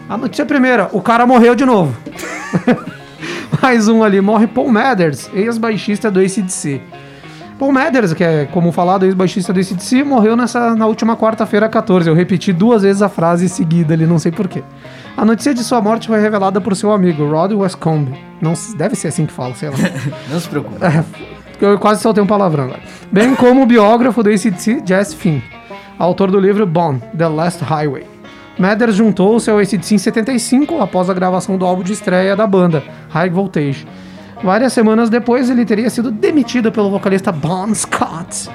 [0.08, 1.97] A notícia primeira, o cara morreu de novo.
[3.60, 6.80] Mais um ali, morre Paul Mathers, ex-baixista do ACDC.
[7.58, 12.08] Paul Mathers, que é, como falado, ex-baixista do ACDC, morreu nessa, na última quarta-feira 14.
[12.08, 14.62] Eu repeti duas vezes a frase seguida ali, não sei porquê.
[15.17, 18.13] A notícia de sua morte foi revelada por seu amigo, Rod Westcombe.
[18.41, 19.78] Não, deve ser assim que fala, sei lá.
[20.30, 20.78] Não se preocupe.
[21.62, 22.82] Eu quase soltei um palavrão agora.
[23.12, 25.39] Bem como o biógrafo do ACDC, Jess Finn,
[25.97, 28.06] autor do livro Bond, The Last Highway.
[28.60, 32.84] Mathers juntou-se ao ACDC em 75, após a gravação do álbum de estreia da banda,
[33.10, 33.88] High Voltage.
[34.43, 38.49] Várias semanas depois, ele teria sido demitido pelo vocalista Bon Scott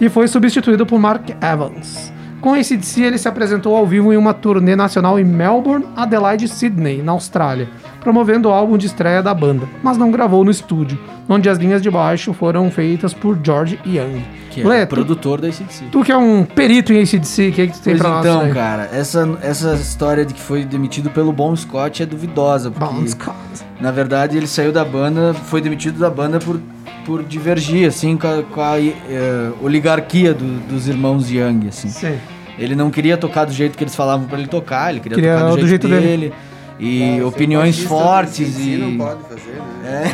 [0.00, 2.12] e foi substituído por Mark Evans.
[2.40, 6.44] Com esse ACDC, ele se apresentou ao vivo em uma turnê nacional em Melbourne, Adelaide
[6.44, 7.68] e Sydney, na Austrália,
[8.00, 10.98] promovendo o álbum de estreia da banda, mas não gravou no estúdio,
[11.28, 14.22] onde as linhas de baixo foram feitas por George Young.
[14.50, 15.86] Que é Lê, o tu, produtor da ACDC.
[15.90, 18.26] tu que é um perito em ACDC, o que, que tu tem Pois pra nós
[18.26, 22.94] então, cara, essa, essa história de que foi demitido pelo Bon Scott é duvidosa, porque
[22.94, 23.36] Bon Scott.
[23.80, 26.60] na verdade ele saiu da banda, foi demitido da banda por,
[27.08, 31.88] por divergir, assim, com a, com a, eh, oligarquia do- dos irmãos Young, assim.
[31.88, 32.18] Sim.
[32.58, 35.34] Ele não queria tocar do jeito que eles falavam pra ele tocar, ele queria, Queria
[35.36, 36.34] tocar do, do jeito, jeito dele.
[36.78, 38.76] E Bom, opiniões do fortes e.
[38.76, 40.12] não pode fazer, né?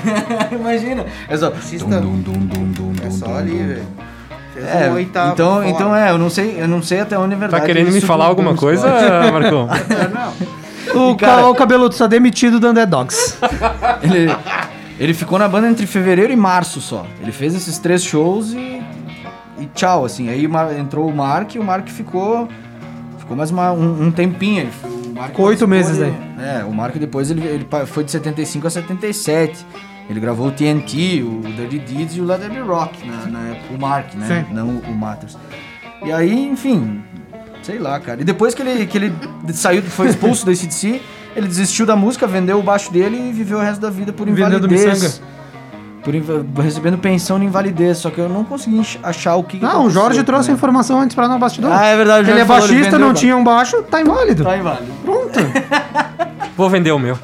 [0.51, 1.05] É, imagina.
[1.29, 1.51] É só.
[1.51, 3.83] Dum, dum, dum, dum, é só ali, velho.
[4.55, 5.69] Fez É, um então, fora.
[5.69, 7.61] então é, eu não sei, eu não sei até onde é verdade.
[7.61, 8.87] Tá querendo me falar alguma coisa.
[9.33, 9.69] Marcão?
[10.95, 13.37] Não, O, cara- ca- o cabeludo está demitido do Underdogs.
[14.01, 14.31] Ele,
[14.99, 17.07] ele ficou na banda entre fevereiro e março só.
[17.21, 18.83] Ele fez esses três shows e,
[19.59, 20.29] e tchau, assim.
[20.29, 20.47] Aí
[20.79, 22.49] entrou o Mark e o Mark ficou
[23.19, 24.69] ficou mais uma- um, um tempinho.
[25.29, 26.05] Ficou oito meses de-
[26.43, 29.65] É, o Mark depois ele, ele foi de 75 a 77.
[30.11, 33.81] Ele gravou o TNT, o Dirty Deeds e o Be Rock, na, na época, o
[33.81, 34.45] Mark, né?
[34.47, 34.55] Sim.
[34.55, 35.39] Não o Matters.
[36.05, 37.03] E aí, enfim,
[37.63, 38.21] sei lá, cara.
[38.21, 39.15] E depois que ele, que ele
[39.55, 41.01] saiu, foi expulso da ACDC,
[41.37, 44.27] ele desistiu da música, vendeu o baixo dele e viveu o resto da vida por
[44.27, 45.21] Vendendo invalidez.
[46.03, 49.65] Por inva- recebendo pensão de invalidez, só que eu não consegui achar o que que
[49.65, 50.57] Não, o Jorge aconteceu, trouxe a né?
[50.59, 51.73] informação antes pra nós bastidor.
[51.73, 53.83] Ah, é verdade, o Ele Jorge é falou, ele baixista, vendeu não tinha um baixo,
[53.85, 54.45] tá inválido.
[54.45, 54.93] Tá inválido.
[55.03, 55.39] Pronto.
[56.57, 57.19] Vou vender o meu.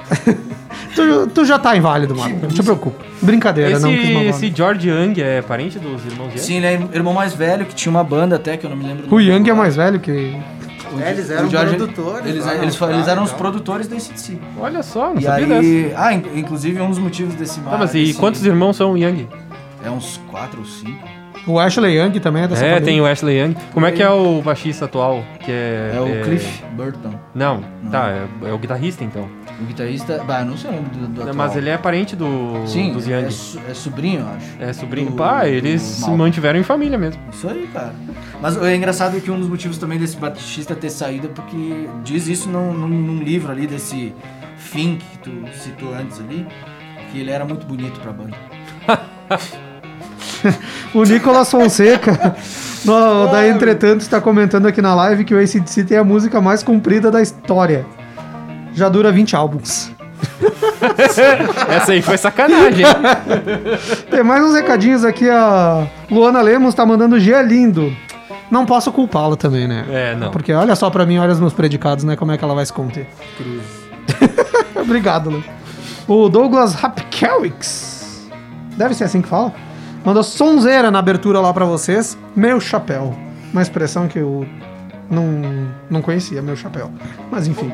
[0.96, 2.38] tu, tu já tá inválido, mano.
[2.40, 3.04] Não te preocupa.
[3.20, 4.24] Brincadeira, Esse, não quis magoar.
[4.24, 6.38] esse George Young é parente dos irmãos Young?
[6.38, 8.84] Sim, ele é irmão mais velho, que tinha uma banda até, que eu não me
[8.86, 9.14] lembro.
[9.14, 10.36] O Young é mais velho que.
[10.94, 13.86] O É, eles eram o George- produtores Eles, lá, eles, não, eles eram os produtores
[13.88, 14.38] da ACDC.
[14.58, 15.60] Olha só, não E sabia dessa.
[15.60, 15.92] aí...
[15.96, 19.28] Ah, in- inclusive um dos motivos desse Tá, mas e desse- quantos irmãos são Young?
[19.84, 21.08] É uns quatro ou cinco.
[21.46, 22.84] O Ashley Young também é dessa É, família.
[22.84, 23.56] tem o Ashley Young.
[23.72, 25.24] Como é que é o baixista atual?
[25.44, 27.14] Que é, É, o Cliff Burton.
[27.34, 27.90] Não, Não.
[27.90, 29.26] tá, é, é o guitarrista então.
[29.60, 30.22] O guitarrista...
[30.26, 31.34] Bah, eu não sei o nome do, do atual.
[31.36, 34.46] Mas ele é parente do, Sim, dos é, su- é sobrinho, eu acho.
[34.58, 35.10] É, sobrinho.
[35.10, 37.20] do- Pá, eles se mantiveram em família mesmo.
[37.32, 37.92] Isso aí, cara.
[38.40, 42.26] Mas é engraçado que um dos motivos também desse baixista ter saído é porque diz
[42.26, 44.14] isso num, num- num livro ali desse
[44.56, 46.46] Fink que tu citou antes ali,
[47.12, 48.36] que ele era muito bonito pra banda.
[50.94, 52.34] O Nicolas Fonseca,
[52.84, 56.62] no, da Entretanto, está comentando aqui na live que o ACDC tem a música mais
[56.62, 57.84] comprida da história.
[58.74, 59.92] Já dura 20 álbuns.
[61.68, 62.84] Essa aí foi sacanagem.
[64.10, 67.94] Tem mais uns recadinhos aqui, a Luana Lemos tá mandando G lindo.
[68.50, 69.84] Não posso culpá-la também, né?
[69.88, 70.30] É, não.
[70.30, 72.16] Porque olha só pra mim, olha os meus predicados, né?
[72.16, 73.06] Como é que ela vai se conter.
[74.74, 75.44] Obrigado, Lu.
[76.08, 78.28] O Douglas Rapkowicz.
[78.76, 79.52] Deve ser assim que fala.
[80.04, 82.18] Mandou sonzeira na abertura lá pra vocês.
[82.34, 83.14] Meu chapéu.
[83.52, 84.44] Uma expressão que eu
[85.08, 86.90] não, não conhecia, meu chapéu.
[87.30, 87.70] Mas enfim.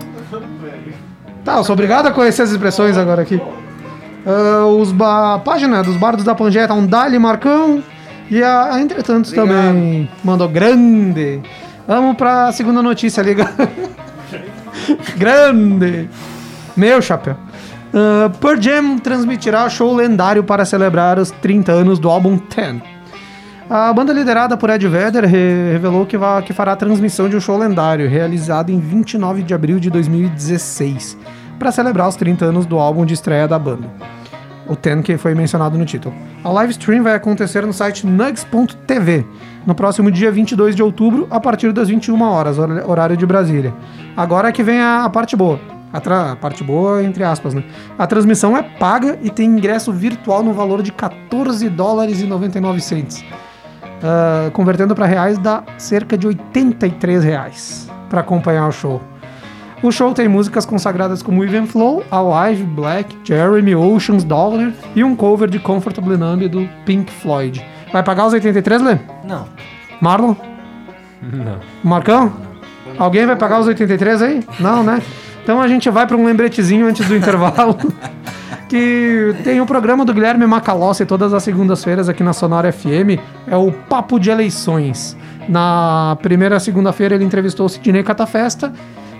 [1.46, 3.40] Tá, eu sou obrigado a conhecer as expressões agora aqui.
[4.26, 5.36] Ah, os ba...
[5.36, 7.84] a página dos Bardos da Pangeia tá um Dali Marcão.
[8.28, 11.40] E a, a Entretanto também mandou grande.
[11.86, 13.36] Vamos pra segunda notícia ali.
[15.16, 16.10] grande.
[16.76, 17.36] Meu chapéu.
[17.94, 22.95] Uh, Pearl Jam transmitirá show lendário para celebrar os 30 anos do álbum 10.
[23.68, 27.40] A banda liderada por Ed Vedder re- revelou que, que fará a transmissão de um
[27.40, 31.18] show lendário, realizado em 29 de abril de 2016,
[31.58, 33.88] para celebrar os 30 anos do álbum de estreia da banda.
[34.68, 36.14] O 10 que foi mencionado no título.
[36.44, 39.24] A live stream vai acontecer no site nugs.tv
[39.64, 43.74] no próximo dia 22 de outubro, a partir das 21 horas, hor- horário de Brasília.
[44.16, 45.58] Agora é que vem a, a parte boa.
[45.92, 47.64] A, a parte boa, entre aspas, né?
[47.98, 52.80] A transmissão é paga e tem ingresso virtual no valor de 14 dólares e 99
[52.80, 53.24] cents.
[54.02, 59.00] Ah, convertendo para reais dá cerca de 83 reais para acompanhar o show.
[59.82, 65.14] O show tem músicas consagradas como Even Flow, Alive, Black, Jeremy, Oceans, Dollar e um
[65.14, 67.64] cover de Comfortably Numb do Pink Floyd.
[67.92, 68.98] Vai pagar os 83, Lê?
[69.24, 69.46] Não.
[70.00, 70.34] Marlon?
[71.22, 71.58] Não.
[71.84, 72.32] Marcão?
[72.98, 74.44] Alguém vai pagar os 83 aí?
[74.58, 75.02] Não, né?
[75.42, 77.76] Então a gente vai para um lembretezinho antes do intervalo.
[78.68, 83.20] que tem o programa do Guilherme Macalossi todas as segundas-feiras aqui na Sonora FM.
[83.46, 85.16] É o Papo de Eleições.
[85.48, 88.72] Na primeira segunda-feira ele entrevistou o Sidney Catafesta.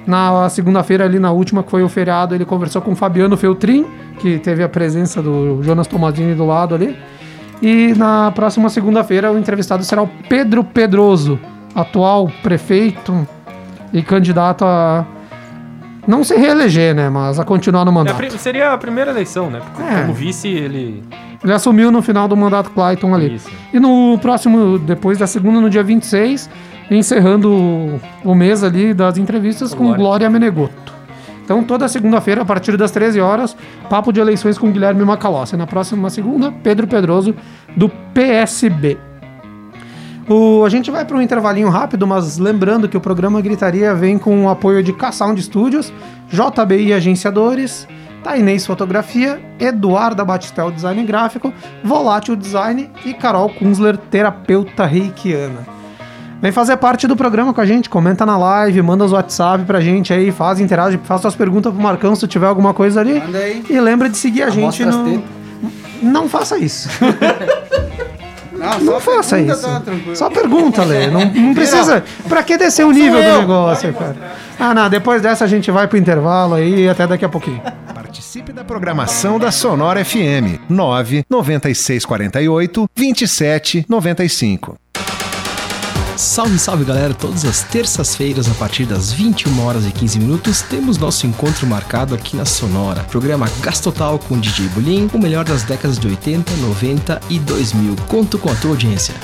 [0.07, 3.85] Na segunda-feira, ali na última, que foi o feriado, ele conversou com o Fabiano Feltrin,
[4.21, 6.97] que teve a presença do Jonas Tomazini do lado ali.
[7.61, 11.41] E na próxima segunda-feira, o entrevistado será o Pedro Pedroso,
[11.75, 13.27] atual prefeito
[13.93, 15.05] e candidato a
[16.07, 17.09] não se reeleger, né?
[17.11, 18.17] Mas a continuar no É a mandato.
[18.17, 19.61] pri- seria a primeira eleição, né?
[19.61, 20.01] Porque É.
[20.03, 21.03] como vice, ele.
[21.43, 23.35] Ele assumiu no final do mandato Clayton ali.
[23.37, 23.51] Isso.
[23.73, 26.49] E no próximo, depois da segunda, no dia 26,
[26.91, 27.53] encerrando
[28.25, 29.99] o, mês ali das entrevistas com Glória.
[29.99, 30.95] Glória Menegotto.
[31.45, 33.57] Então, toda segunda-feira, a partir das 13 horas,
[33.89, 35.57] papo de eleições com Guilherme Macalossi.
[35.57, 37.37] Na próxima segunda, Pedro Pedroso,
[37.77, 38.99] do PSB.
[40.29, 44.19] O, a gente vai para um intervalinho rápido, mas lembrando que o programa Gritaria vem
[44.19, 45.93] com o apoio de K-Sound Studios,
[46.29, 47.87] JBI Agenciadores,
[48.25, 55.77] Tainês Fotografia, Eduarda Batistel Design Gráfico, Volátil Design e Carol Kunzler, terapeuta reikiana.
[56.43, 59.81] Vem fazer parte do programa com a gente, comenta na live, manda os WhatsApp pra
[59.81, 63.21] gente aí, faz, interage, faz suas perguntas pro Marcão se tiver alguma coisa ali.
[63.21, 63.65] Manda aí.
[63.71, 65.23] E lembra de seguir a gente Amostra as no...
[66.03, 66.89] Não faça isso.
[68.71, 69.63] Não, Não faça pergunta, isso.
[69.63, 69.83] tá.
[70.15, 71.07] Só pergunta, Lê.
[71.09, 72.03] Não, não precisa.
[72.29, 74.17] Pra que descer o nível do negócio, cara?
[74.59, 74.89] Ah, não.
[74.89, 77.61] Depois dessa a gente vai pro intervalo aí e até daqui a pouquinho.
[77.95, 84.77] Participe da programação da Sonora FM 9 9648 2795.
[86.17, 87.13] Salve, salve galera!
[87.13, 92.15] Todas as terças-feiras, a partir das 21 horas e 15 minutos, temos nosso encontro marcado
[92.15, 93.05] aqui na Sonora.
[93.05, 97.97] Programa Gastotal com DJ Bulim, o melhor das décadas de 80, 90 e 2000.
[98.09, 99.15] Conto com a tua audiência.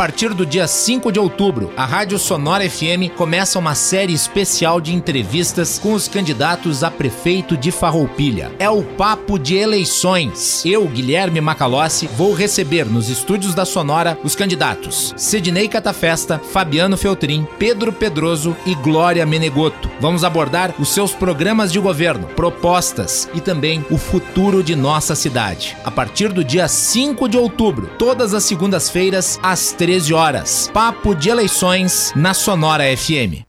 [0.00, 4.94] Partir do dia 5 de outubro, a Rádio Sonora FM começa uma série especial de
[4.94, 8.50] entrevistas com os candidatos a prefeito de Farroupilha.
[8.58, 10.64] É o Papo de Eleições.
[10.64, 17.46] Eu, Guilherme Macalossi, vou receber nos estúdios da Sonora os candidatos Sidney Catafesta, Fabiano Feltrin,
[17.58, 19.90] Pedro Pedroso e Glória Menegoto.
[20.00, 25.76] Vamos abordar os seus programas de governo, propostas e também o futuro de nossa cidade.
[25.84, 30.70] A partir do dia 5 de outubro, todas as segundas-feiras, às 13 horas.
[30.72, 33.42] Papo de eleições na Sonora FM.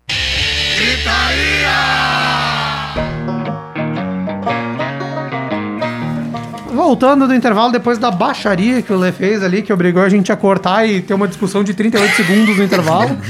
[6.74, 10.32] Voltando do intervalo, depois da baixaria que o Lê fez ali, que obrigou a gente
[10.32, 13.16] a cortar e ter uma discussão de 38 segundos no intervalo.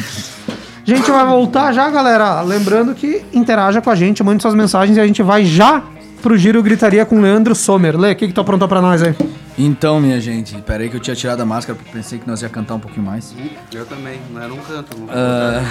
[0.83, 2.41] A gente vai voltar já, galera.
[2.41, 5.83] Lembrando que interaja com a gente, mande suas mensagens e a gente vai já
[6.23, 7.95] pro Giro Gritaria com o Leandro Sommer.
[7.95, 9.15] Lê, o que, que tu aprontou pra nós aí?
[9.63, 12.41] Então, minha gente, pera aí que eu tinha tirado a máscara porque pensei que nós
[12.41, 13.31] ia cantar um pouquinho mais.
[13.71, 14.97] Eu também, não era um canto.
[15.07, 15.61] Ah,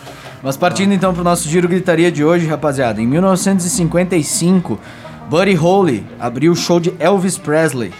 [0.42, 3.02] Mas partindo então pro nosso Giro Gritaria de hoje, rapaziada.
[3.02, 4.80] Em 1955,
[5.28, 7.92] Buddy Holly abriu o show de Elvis Presley.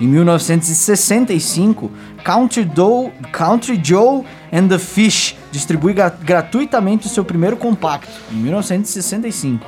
[0.00, 1.90] Em 1965,
[2.22, 8.10] Country, Do- Country Joe and the Fish distribui gra- gratuitamente o seu primeiro compacto.
[8.30, 9.66] Em 1965.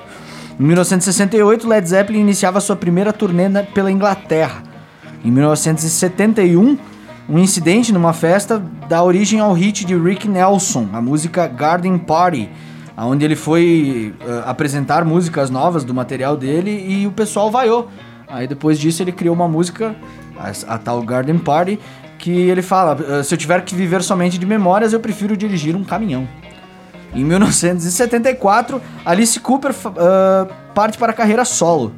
[0.61, 4.63] Em 1968, Led Zeppelin iniciava sua primeira turnê pela Inglaterra.
[5.25, 6.77] Em 1971,
[7.27, 12.51] um incidente numa festa dá origem ao hit de Rick Nelson, a música Garden Party,
[12.95, 17.89] onde ele foi eh, apresentar músicas novas do material dele e o pessoal vaiou.
[18.29, 19.97] Aí depois disso ele criou uma música,
[20.37, 21.81] a, a tal Garden Party,
[22.19, 25.75] que ele fala: "Eh, se eu tiver que viver somente de memórias, eu prefiro dirigir
[25.75, 26.29] um caminhão.
[27.15, 31.95] Em 1974, Alice Cooper ah, parte para a carreira solo.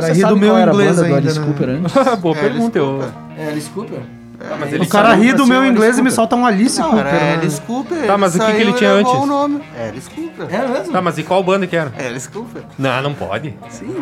[0.00, 1.46] Cara, ri do meu inglês banda ainda, Alice né?
[1.46, 2.20] Cooper antes?
[2.20, 2.78] Boa É, pergunta.
[2.78, 3.00] Eu...
[3.00, 4.00] Alice É Alice Cooper?
[4.36, 6.44] Tá, mas O ele cara saiu ri do meu o inglês e me solta um
[6.44, 7.06] Alice Não, Cooper.
[7.06, 7.32] era?
[7.38, 8.06] Alice Cooper.
[8.06, 9.12] Tá, mas o que que ele tinha antes?
[9.12, 9.62] o nome.
[9.88, 10.46] Alice Cooper.
[10.54, 10.92] É mesmo?
[10.92, 11.92] Tá, mas e qual banda que era?
[11.96, 12.62] É Alice Cooper.
[12.78, 13.54] Não, não pode.
[13.70, 13.94] Sim.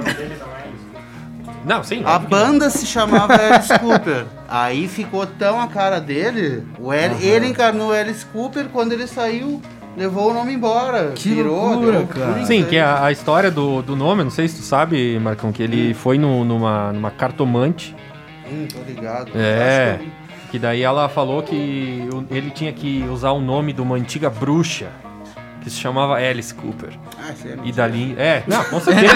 [1.64, 2.02] Não, sim.
[2.04, 2.30] A que não.
[2.30, 4.24] banda se chamava Alice Cooper.
[4.48, 6.66] Aí ficou tão a cara dele.
[6.78, 9.62] O Al- Ele encarnou o Alice Cooper quando ele saiu,
[9.96, 11.12] levou o nome embora.
[11.14, 12.44] Que virou, loucura, deu cara.
[12.44, 12.82] Sim, isso que aí.
[12.82, 16.18] a, a história do, do nome, não sei se tu sabe, Marcão, que ele foi
[16.18, 17.94] no- numa, numa cartomante.
[18.50, 19.30] Hum, tô ligado.
[19.34, 19.98] É.
[20.50, 24.88] Que daí ela falou que ele tinha que usar o nome de uma antiga bruxa
[25.62, 26.90] que se chamava Alice Cooper.
[27.18, 28.14] Ah, isso é E dali.
[28.18, 29.14] É, não, com certeza.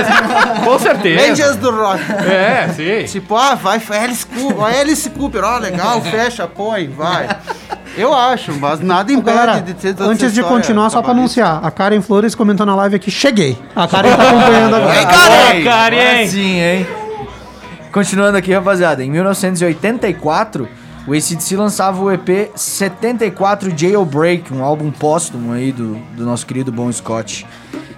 [0.64, 1.26] com certeza.
[1.28, 2.00] Rangers do Rock.
[2.30, 3.12] É, sim.
[3.12, 7.28] Tipo, ah, vai, Alice Cooper, Alice Cooper, ó, legal, fecha, põe, vai.
[7.96, 12.02] Eu acho, mas nada impede Galera, de antes de continuar, só pra anunciar, a Karen
[12.02, 13.56] Flores comentou na live aqui, cheguei.
[13.74, 15.06] A Karen tá acompanhando agora.
[15.06, 15.64] Karen!
[15.64, 16.28] Karen!
[16.28, 16.86] Sim, hein?
[17.90, 19.02] Continuando aqui, rapaziada.
[19.02, 20.68] Em 1984,
[21.06, 26.72] o ACDC lançava o EP 74 Jailbreak, um álbum póstumo aí do, do nosso querido
[26.72, 27.46] Bon Scott.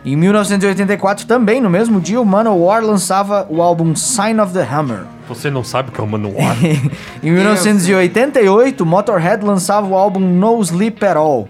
[0.05, 5.05] Em 1984, também no mesmo dia, o Manowar lançava o álbum Sign of the Hammer.
[5.27, 6.57] Você não sabe o que é o Manowar?
[7.23, 11.49] em 1988, Motorhead lançava o álbum No Sleep at All.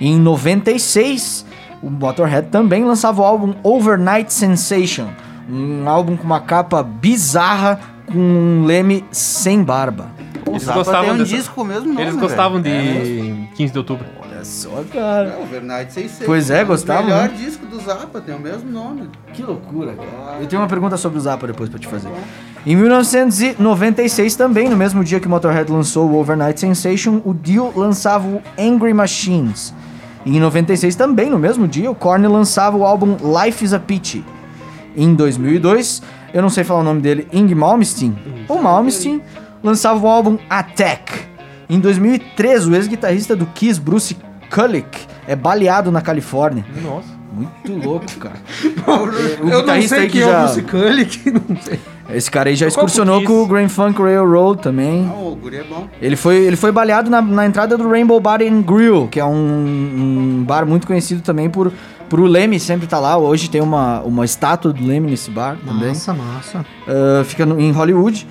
[0.00, 1.44] Em 96,
[1.82, 5.08] o Motorhead também lançava o álbum Overnight Sensation,
[5.50, 10.06] um álbum com uma capa bizarra com um leme sem barba.
[10.58, 12.26] Eles Zappa gostavam tem um dessa- disco com o mesmo nome, Eles velho.
[12.26, 14.06] gostavam de É 15 de outubro.
[14.22, 15.28] Olha só, cara.
[15.30, 16.26] É, o Overnight 600.
[16.26, 17.34] Pois é, gostavam, O melhor né?
[17.36, 19.08] disco do Zappa, tem o mesmo nome.
[19.32, 20.40] Que loucura, cara.
[20.40, 22.08] Eu tenho uma pergunta sobre o Zappa depois pra te fazer.
[22.66, 27.72] Em 1996, também, no mesmo dia que o Motorhead lançou o Overnight Sensation, o Dio
[27.76, 29.74] lançava o Angry Machines.
[30.26, 33.78] E em 96 também, no mesmo dia, o Korn lançava o álbum Life is a
[33.78, 34.24] Peach.
[34.96, 36.02] Em 2002,
[36.34, 38.18] eu não sei falar o nome dele, Ing Malmsteen,
[38.48, 39.22] ou Malmsteen,
[39.68, 41.12] lançava o álbum Attack.
[41.70, 44.16] Em 2003, o ex-guitarrista do Kiss, Bruce
[44.50, 46.64] Kulick, é baleado na Califórnia.
[46.82, 47.18] Nossa.
[47.30, 48.36] Muito louco, cara.
[49.38, 51.78] Eu não guitarrista sei aí que quem é já- o Bruce Kulick, não sei.
[52.10, 53.46] Esse cara aí já excursionou com o?
[53.46, 55.06] Grand Funk Railroad também.
[55.12, 55.86] Ah, o guri é bom.
[56.00, 59.24] Ele foi, ele foi baleado na, na entrada do Rainbow Bar and Grill, que é
[59.26, 61.70] um, um bar muito conhecido também por,
[62.08, 63.18] por o Leme sempre tá lá.
[63.18, 65.88] Hoje tem uma, uma estátua do Leme nesse bar também.
[65.88, 66.66] Massa, massa.
[66.88, 68.26] Ah, fica no- em Hollywood.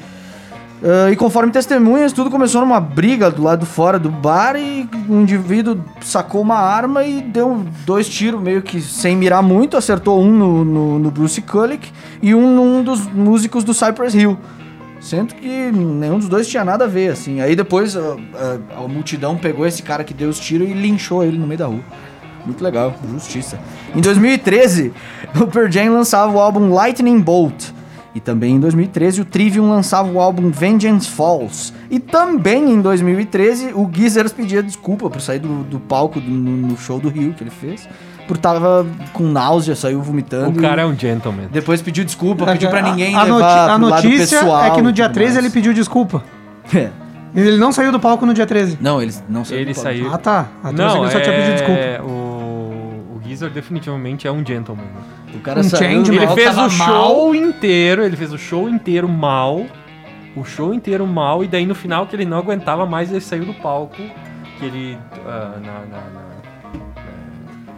[0.83, 5.21] Ah, e conforme testemunhas, tudo começou numa briga do lado fora do bar e um
[5.21, 10.31] indivíduo sacou uma arma e deu dois tiros meio que sem mirar muito, acertou um
[10.31, 14.37] no, no, no Bruce Kulick e um num dos músicos do Cypress Hill.
[14.99, 17.39] Sendo que nenhum dos dois tinha nada a ver, assim.
[17.39, 17.99] Aí depois a,
[18.75, 21.57] a- a multidão pegou esse cara que deu os tiros e linchou ele no meio
[21.59, 21.79] da rua.
[22.45, 23.59] Muito legal, justiça.
[23.95, 24.91] Em 2013,
[25.39, 27.71] o Pearl Jam lançava o álbum Lightning Bolt.
[28.17, 31.71] E também em 2013, o Trivium lançava o álbum Vengeance Falls.
[31.87, 36.67] E também em 2013, o Geezers pedia desculpa por sair do, do palco do- no,
[36.69, 37.87] no show do Rio que ele fez.
[38.27, 40.57] Por tava com náusea, saiu vomitando.
[40.57, 41.45] O cara é um gentleman.
[41.51, 44.63] Depois pediu desculpa, pediu pra ninguém a, a levar a pro lado notícia pessoal.
[44.65, 45.45] é que no dia tudo 13 mais.
[45.45, 46.23] ele pediu desculpa.
[46.73, 46.89] É.
[47.35, 48.79] Ele não saiu do palco no dia 13.
[48.81, 49.59] Não, ele não saiu.
[49.59, 49.89] Ele do palco.
[49.89, 50.11] saiu.
[50.11, 50.47] Ah, tá.
[50.63, 51.79] Ah, então Não, ele só tinha pedido desculpa.
[51.79, 52.01] é...
[52.01, 52.05] O,
[53.41, 54.85] definitivamente é um gentleman.
[55.33, 56.03] O cara Um saiu.
[56.03, 59.65] Ele mal, fez o show inteiro, ele fez o show inteiro mal.
[60.35, 63.45] O show inteiro mal, e daí no final que ele não aguentava mais, ele saiu
[63.45, 63.95] do palco.
[64.59, 64.97] Que ele.
[65.25, 66.27] ah, na, na- na-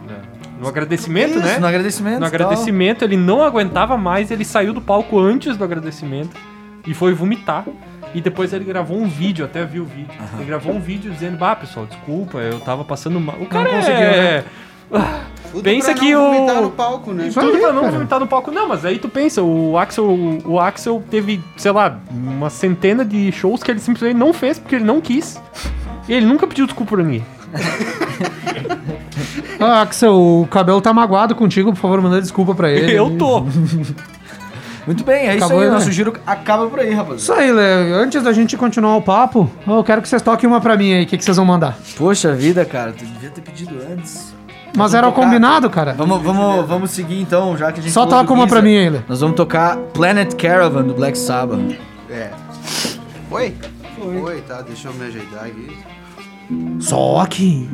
[0.06, 0.22] na-
[0.60, 1.58] no agradecimento, Isso, né?
[1.58, 2.20] No agradecimento.
[2.20, 2.40] No e tal.
[2.48, 6.36] agradecimento, ele não aguentava mais, ele saiu do palco antes do agradecimento
[6.86, 7.64] e foi vomitar.
[8.14, 10.12] E depois ele gravou um vídeo, até vi o vídeo.
[10.34, 13.36] Ele gravou um vídeo dizendo, bah, pessoal, desculpa, eu tava passando mal.
[13.40, 14.16] O cara conseguiu, é...
[14.40, 14.44] né?
[15.52, 17.26] Tudo Pensa pra que não o- vomitar no palco, né?
[17.28, 18.50] Isso tudo pra não vomitar no palco.
[18.52, 20.06] Não, mas aí tu pensa, o Axel,
[20.44, 24.76] o Axel teve, sei lá, uma centena de shows que ele simplesmente não fez porque
[24.76, 25.40] ele não quis.
[26.08, 27.24] E ele nunca pediu desculpa pra ninguém.
[29.58, 32.92] Ah, Axel, o cabelo tá magoado contigo, por favor, manda desculpa pra ele.
[32.92, 33.44] Eu tô.
[34.86, 35.68] Muito bem, é isso Acabou, aí.
[35.68, 35.74] né?
[35.74, 37.20] Nosso giro acaba por aí, rapaziada.
[37.20, 37.94] Isso aí, Léo.
[37.96, 41.04] Antes da gente continuar o papo, eu quero que vocês toquem uma pra mim aí.
[41.04, 41.76] O que, que vocês vão mandar?
[41.98, 44.34] Poxa vida, cara, tu devia ter pedido antes.
[44.76, 45.24] Mas era o tocar.
[45.24, 45.94] combinado, cara.
[45.94, 49.04] Vamos, vamos, vamos seguir então, já que a gente Só toca uma pra mim Léo.
[49.08, 51.60] Nós vamos tocar Planet Caravan do Black Sabbath.
[52.08, 52.30] É.
[53.30, 53.54] Oi?
[54.02, 55.76] Oi, tá, deixa eu me ajeitar aqui.
[56.80, 57.68] Só aqui.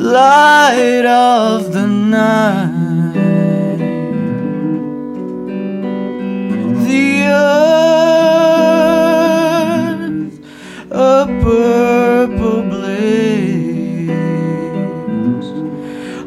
[0.04, 3.14] light of the night.
[6.86, 7.64] The earth,
[10.90, 14.10] a purple blaze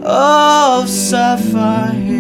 [0.02, 2.18] of sapphire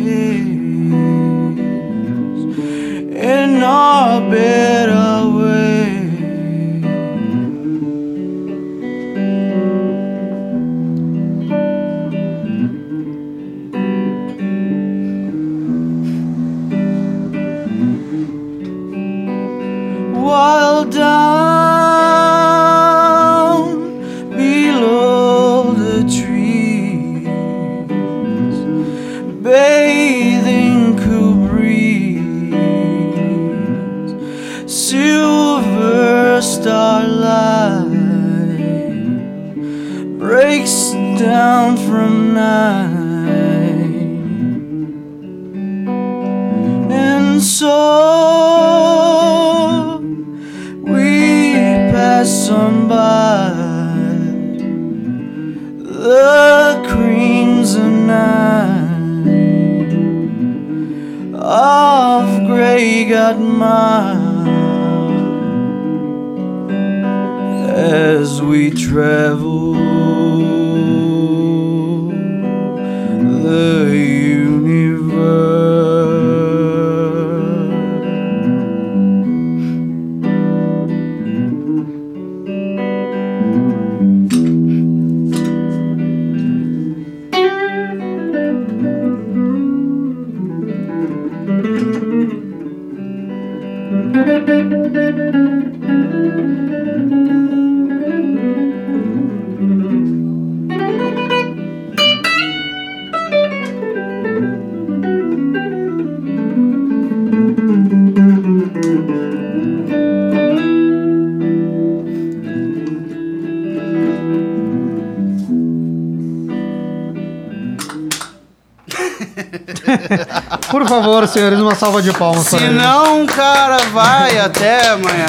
[121.27, 122.73] Por favor, senhores, uma salva de palmas para Se ele.
[122.75, 125.25] não, cara, vai até amanhã.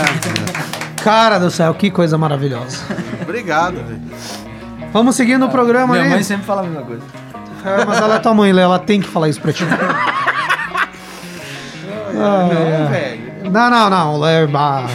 [1.03, 2.79] Cara do céu, que coisa maravilhosa.
[3.23, 4.01] Obrigado, velho.
[4.93, 6.15] Vamos seguindo o programa Minha ali.
[6.15, 7.03] mãe sempre fala a mesma coisa.
[7.65, 9.65] É, mas ela é tua mãe, Lê, ela tem que falar isso pra ti.
[12.21, 12.89] Ah, Não, é.
[12.91, 13.51] velho.
[13.53, 14.47] Não, não, não.
[14.51, 14.87] Bah.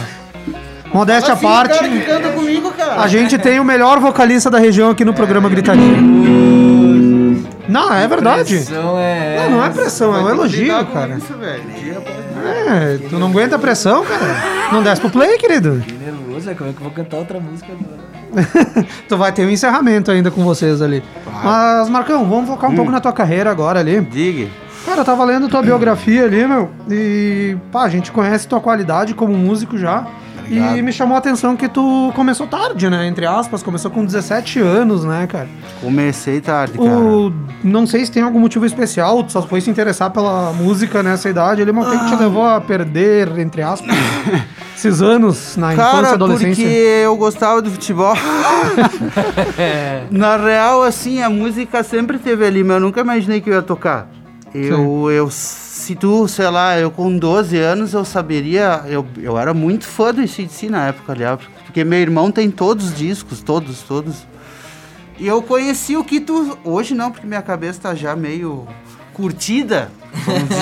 [0.92, 1.74] Modéstia à Assim, parte.
[1.78, 3.00] cara que canta comigo, cara.
[3.00, 5.96] A gente tem o melhor vocalista da região aqui no programa Gritaria.
[7.68, 8.56] Não, é verdade.
[8.56, 9.36] Pressão é.
[9.44, 11.14] Não, não é pressão, é um elogio, cara.
[11.14, 11.62] Isso, velho.
[12.44, 14.70] É, tu não aguenta a pressão, cara?
[14.72, 15.82] Não desce pro play, querido.
[15.86, 18.04] Que nervoso, é como é que eu vou cantar outra música agora?
[19.08, 21.02] tu vai ter um encerramento ainda com vocês ali.
[21.42, 24.00] Mas, Marcão, vamos focar um pouco na tua carreira agora ali.
[24.00, 24.50] Diga.
[24.84, 29.14] Cara, eu tava lendo tua biografia ali, meu, e pá, a gente conhece tua qualidade
[29.14, 30.06] como músico já.
[30.48, 33.06] E me chamou a atenção que tu começou tarde, né?
[33.06, 35.48] Entre aspas, começou com 17 anos, né, cara?
[35.80, 36.90] Comecei tarde, cara.
[36.90, 37.32] O,
[37.62, 41.28] não sei se tem algum motivo especial, tu só foi se interessar pela música nessa
[41.28, 43.94] idade ali, mas o que que te levou a perder, entre aspas,
[44.76, 46.64] esses anos na infância e Cara, adolescência?
[46.64, 48.14] porque eu gostava do futebol.
[50.10, 53.62] Na real, assim, a música sempre teve ali, mas eu nunca imaginei que eu ia
[53.62, 54.08] tocar.
[54.54, 55.28] Eu, eu,
[55.74, 60.14] se tu, sei lá, eu com 12 anos eu saberia, eu, eu era muito fã
[60.14, 64.24] do ACDC na época, aliás, porque meu irmão tem todos os discos, todos, todos.
[65.18, 68.68] E eu conheci o que tu, hoje não, porque minha cabeça tá já meio
[69.12, 69.90] curtida,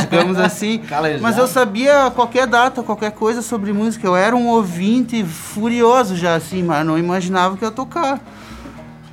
[0.00, 0.78] digamos assim.
[0.78, 1.22] Calejado.
[1.22, 4.06] Mas eu sabia qualquer data, qualquer coisa sobre música.
[4.06, 8.18] Eu era um ouvinte furioso já, assim, mas não imaginava que eu ia tocar.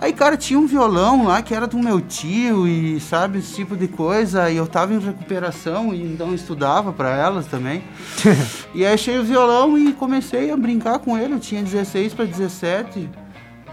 [0.02, 3.76] Aí, cara, tinha um violão lá que era do meu tio e, sabe, esse tipo
[3.76, 4.50] de coisa.
[4.50, 7.84] E eu tava em recuperação e então estudava pra elas também.
[8.74, 11.34] e aí achei o violão e comecei a brincar com ele.
[11.34, 13.10] Eu tinha 16 para 17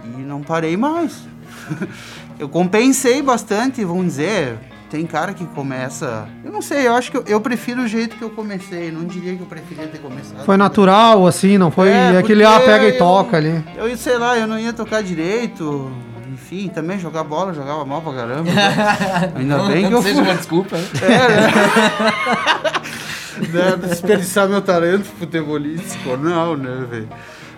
[0.05, 1.17] e não parei mais.
[2.41, 4.59] eu compensei bastante, vamos dizer.
[4.91, 6.29] Tem cara que começa.
[6.45, 8.91] Eu não sei, eu acho que eu, eu prefiro o jeito que eu comecei.
[8.91, 10.45] Não diria que eu preferia ter começado.
[10.45, 13.65] Foi natural, assim, não foi É, aquele, ah, pega e eu- toca ali.
[13.77, 15.91] Eu, sei lá, eu não ia tocar direito.
[16.47, 18.49] Enfim, também jogar bola, jogava mal pra caramba.
[19.35, 20.23] Ainda bem que eu seja fui.
[20.23, 20.85] uma desculpa, né?
[23.53, 27.09] né, desperdiçar meu talento futebolístico, não, né, velho?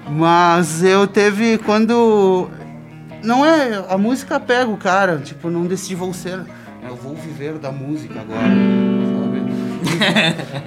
[0.08, 2.48] Mas eu teve quando.
[3.22, 3.84] Não é.
[3.90, 6.40] A música pega o cara, tipo, não decidi vou ser.
[6.82, 9.42] Eu vou viver da música agora, sabe?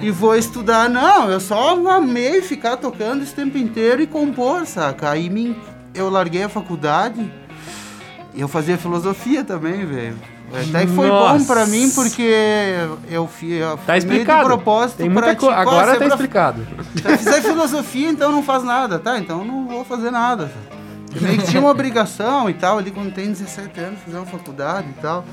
[0.00, 0.88] E, e vou estudar.
[0.88, 5.10] Não, eu só amei ficar tocando esse tempo inteiro e compor, saca?
[5.10, 5.56] Aí me,
[5.92, 7.41] eu larguei a faculdade
[8.40, 10.16] eu fazia filosofia também, velho.
[10.54, 11.46] Até que foi bom Nossa.
[11.46, 12.30] pra mim, porque
[13.08, 13.62] eu fiz.
[13.86, 14.44] Tá explicado.
[14.44, 15.56] propósito Tem muita pra, coisa.
[15.56, 16.66] tipo, Agora ah, tá sempre- explicado.
[16.94, 19.18] se fizer filosofia, então não faz nada, tá?
[19.18, 20.50] Então eu não vou fazer nada.
[21.14, 24.26] Eu meio que tinha uma obrigação e tal, ali quando tem 17 anos, fazer uma
[24.26, 25.24] faculdade e tal.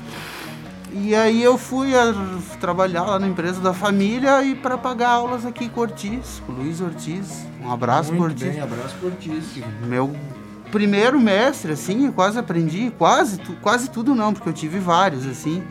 [0.92, 2.14] E aí eu fui a,
[2.58, 6.52] trabalhar lá na empresa da família e para pagar aulas aqui com o Ortiz, com
[6.52, 7.46] o Luiz Ortiz.
[7.62, 8.54] Um abraço pro Muito Ortiz.
[8.54, 9.64] bem, abraço por ti.
[9.86, 10.14] Meu
[10.70, 15.26] primeiro mestre, assim, eu quase aprendi, quase, tu- quase tudo não, porque eu tive vários,
[15.26, 15.62] assim.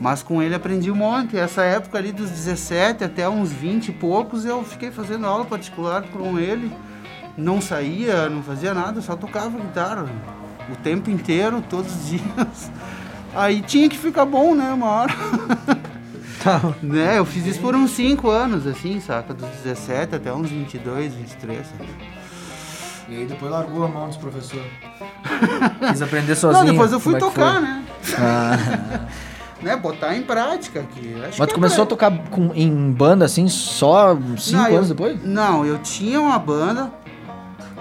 [0.00, 1.36] Mas com ele aprendi um monte.
[1.36, 6.02] Essa época ali dos 17 até uns 20 e poucos, eu fiquei fazendo aula particular
[6.04, 6.70] com ele.
[7.36, 10.06] Não saía, não fazia nada, só tocava guitarra.
[10.72, 12.70] O tempo inteiro, todos os dias.
[13.34, 15.14] Aí tinha que ficar bom, né, uma hora.
[16.40, 16.60] Tá.
[16.80, 19.34] né, eu fiz isso por uns 5 anos, assim, saca?
[19.34, 21.88] Dos 17 até uns 22, 23, sabe?
[23.08, 24.66] E aí depois largou a mão dos professores.
[25.90, 26.64] Quis aprender sozinho.
[26.64, 27.62] Não, depois eu fui é que tocar, foi?
[27.62, 27.84] né?
[29.62, 29.76] né?
[29.76, 31.14] Botar em prática aqui.
[31.14, 34.68] Acho Mas que tu começou a é tocar com- em banda assim só cinco Não,
[34.68, 35.24] eu- anos depois?
[35.24, 36.92] Não, eu tinha uma banda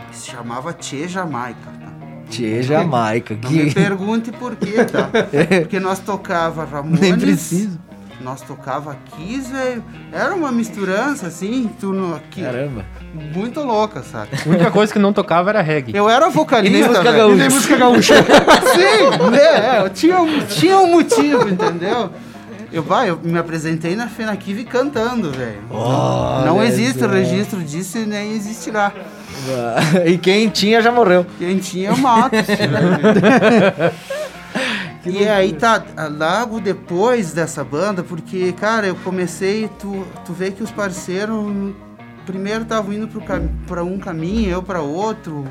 [0.09, 1.59] que se chamava Tchê Jamaica.
[1.79, 1.87] tá?
[2.29, 3.37] Tchê, Jamaica.
[3.41, 3.73] Não me Que...
[3.73, 5.09] pergunte por quê, tá?
[5.61, 6.99] Porque nós tocava Ramones.
[6.99, 7.77] Nem preciso.
[8.19, 9.83] Nós tocava Kiss, velho.
[10.11, 12.83] Era uma misturança, assim, tu no, aqui, Caramba.
[13.13, 14.29] muito louca, sabe?
[14.45, 15.95] A única coisa que não tocava era reggae.
[15.95, 17.35] Eu era vocalista, E nem música gaúcha.
[17.37, 18.13] Nem música gaúcha.
[18.73, 19.77] Sim, né?
[19.77, 22.09] é, eu tinha, um- tinha um motivo, entendeu?
[22.73, 25.61] Eu, vai, eu me apresentei na Fenakive cantando, velho.
[25.71, 27.07] não não existe só.
[27.07, 28.91] registro disso e nem existirá.
[30.05, 31.25] e quem tinha já morreu.
[31.37, 32.37] Quem tinha, mata.
[35.11, 35.21] né?
[35.21, 35.83] e aí tá,
[36.17, 41.73] logo depois dessa banda, porque, cara, eu comecei, tu, tu vê que os parceiros
[42.25, 45.45] primeiro estavam indo pro cam- pra um caminho, eu pra outro,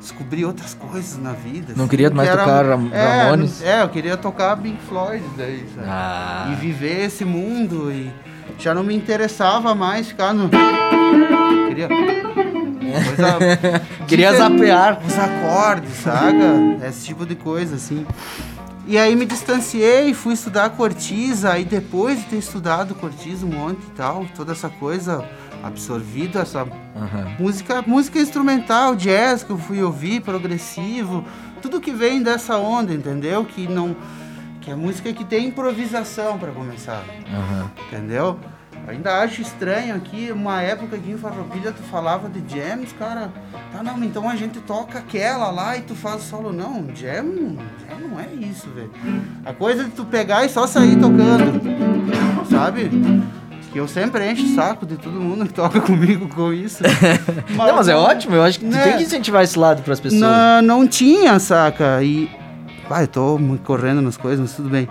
[0.00, 1.74] descobri outras coisas na vida.
[1.76, 3.62] Não queria mais que tocar Ram- é, Ramones?
[3.62, 5.86] É, eu queria tocar Pink Floyd daí, sabe?
[5.88, 6.48] Ah.
[6.52, 8.10] E viver esse mundo e
[8.58, 10.48] já não me interessava mais ficar no...
[11.68, 11.88] Queria...
[11.88, 13.38] Coisa
[14.06, 14.98] Queria zapear.
[15.06, 16.86] os acordes, saca?
[16.86, 18.06] Esse tipo de coisa, assim.
[18.92, 23.80] E aí me distanciei, fui estudar cortiça, aí depois de ter estudado cortiça um monte
[23.86, 25.26] e tal, toda essa coisa
[25.62, 26.68] absorvido, essa
[27.38, 31.24] música, música instrumental, jazz que eu fui ouvir, progressivo,
[31.62, 33.46] tudo que vem dessa onda, entendeu?
[33.46, 33.96] Que não
[34.60, 37.02] que é música que tem improvisação para começar.
[37.86, 38.38] Entendeu?
[38.88, 43.30] Ainda acho estranho aqui, uma época aqui em Farroupilha tu falava de jams, cara.
[43.72, 46.52] Tá, não, então a gente toca aquela lá e tu faz solo.
[46.52, 47.56] Não, jam,
[47.88, 48.90] jam não é isso, velho.
[49.46, 51.60] A coisa de tu pegar e só sair tocando,
[52.50, 52.90] sabe?
[53.72, 56.82] Que eu sempre encho o saco de todo mundo que toca comigo com isso.
[57.56, 58.82] Não, mas é ótimo, eu acho que tu Né?
[58.82, 60.20] tem que incentivar esse lado pras pessoas.
[60.20, 62.02] Não, não tinha, saca?
[62.02, 62.28] E.
[62.90, 64.86] Ah, eu tô correndo nas coisas, mas tudo bem.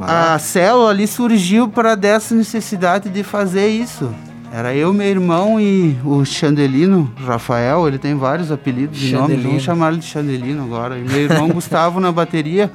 [0.00, 4.12] A célula ali surgiu para dessa necessidade de fazer isso.
[4.52, 9.62] Era eu, meu irmão e o Chandelino, Rafael, ele tem vários apelidos de nome, vamos
[9.62, 10.96] chamar ele de Chandelino agora.
[10.96, 12.70] E meu irmão Gustavo na bateria.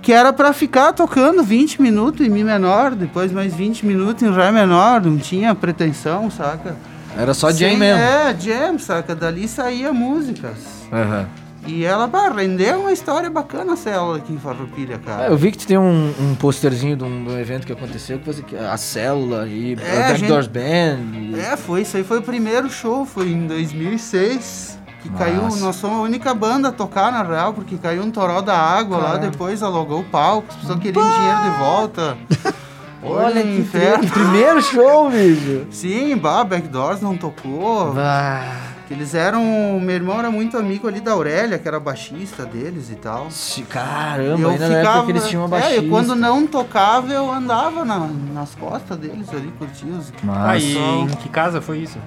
[0.00, 4.30] Que era para ficar tocando 20 minutos em Mi menor, depois mais 20 minutos em
[4.30, 6.76] Ré menor, não tinha pretensão, saca?
[7.16, 8.00] Era só jam Sim, mesmo.
[8.00, 9.14] É, jam, saca?
[9.14, 10.58] Dali saía músicas.
[10.92, 11.26] Aham.
[11.66, 15.24] E ela, bah, rendeu uma história bacana a célula aqui em Farroupilha, cara.
[15.24, 17.72] Ah, eu vi que tu tem um, um posterzinho de um, de um evento que
[17.72, 21.18] aconteceu, que você, que- a célula e É, a Backdoors gente- Band.
[21.18, 24.78] e- É, foi, isso aí foi o primeiro show, foi em 2006.
[25.02, 25.24] Que Massa.
[25.24, 28.56] caiu, nós somos a única banda a tocar na real, porque caiu um toró da
[28.56, 29.30] água lá, Caramba.
[29.30, 32.16] depois alugou o palco, as pessoas queriam dinheiro de volta.
[33.06, 34.10] Olha que inferno.
[34.10, 35.66] primeiro show, bicho.
[35.72, 37.92] Sim, bah, Backdoors não tocou.
[37.98, 39.42] Ah, Que eles eram.
[39.80, 43.28] Meu irmão era muito amigo ali da Aurélia, que era baixista deles e tal.
[43.68, 45.82] caramba, ainda na época que eles tinham uma É, baixista.
[45.84, 50.12] eu quando não tocava, eu andava na- nas costas deles ali, curtia os.
[50.46, 51.98] Aí, em que casa foi isso?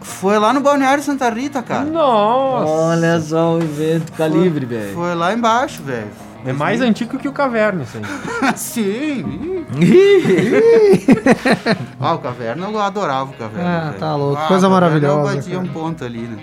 [0.00, 1.84] Foi lá no Balneário Santa Rita, cara.
[1.84, 2.70] Nossa!
[2.72, 4.94] Olha só o evento calibre, velho.
[4.94, 6.08] Foi lá embaixo, velho.
[6.46, 8.04] É mais antigo que o Caverna, isso aí.
[8.56, 9.64] Sim.
[12.00, 13.78] ah, o Caverna, eu adorava o Caverna.
[13.78, 13.98] Ah, velho.
[13.98, 14.42] tá louco.
[14.42, 15.66] Ah, Coisa maravilhosa, Eu batia cara.
[15.66, 16.42] um ponto ali, né?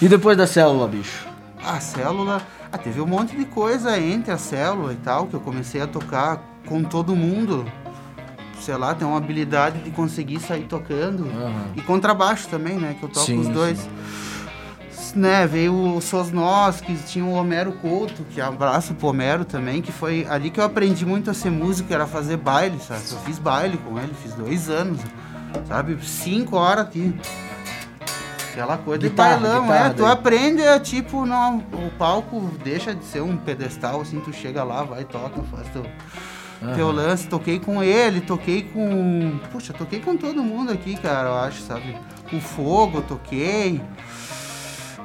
[0.00, 1.26] E depois da célula, bicho?
[1.64, 2.42] A célula.
[2.70, 5.86] Ah, teve um monte de coisa entre a célula e tal, que eu comecei a
[5.86, 7.64] tocar com todo mundo.
[8.60, 11.26] Sei lá, tem uma habilidade de conseguir sair tocando.
[11.74, 12.96] E contrabaixo também, né?
[12.98, 13.88] Que eu toco Sim, os dois.
[15.14, 20.26] Né, veio o Sosnowski, tinha o Homero Couto, que abraço pro Homero também, que foi
[20.28, 23.02] ali que eu aprendi muito a ser músico, era fazer baile, sabe?
[23.10, 25.00] Eu fiz baile com ele, fiz dois anos,
[25.68, 25.98] sabe?
[26.02, 27.14] Cinco horas aqui.
[28.52, 29.90] Aquela coisa Guitarra, de bailão, guitarra é.
[29.90, 30.12] Tu daí.
[30.12, 34.82] aprende, é, tipo, não, o palco deixa de ser um pedestal, assim, tu chega lá,
[34.82, 35.86] vai, toca, faz teu,
[36.74, 37.26] teu lance.
[37.28, 39.38] Toquei com ele, toquei com.
[39.50, 41.96] Puxa, toquei com todo mundo aqui, cara, eu acho, sabe?
[42.28, 43.80] Com o Fogo, eu toquei.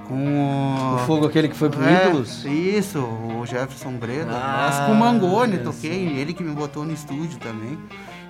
[0.08, 2.46] Com O fogo aquele que foi pro é, Ídolos?
[2.46, 4.32] Isso, o Jefferson Breda.
[4.32, 7.78] Ah, mas com o Mangone eu toquei, ele que me botou no estúdio também.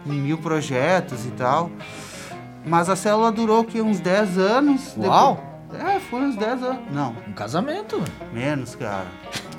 [0.06, 1.70] Em mil projetos e tal.
[2.66, 4.96] Mas a célula durou que uns 10 anos.
[4.98, 5.44] Uau!
[5.72, 6.80] Depois- É, foi uns 10 anos.
[6.92, 8.02] Não, Um casamento.
[8.34, 9.06] menos, cara.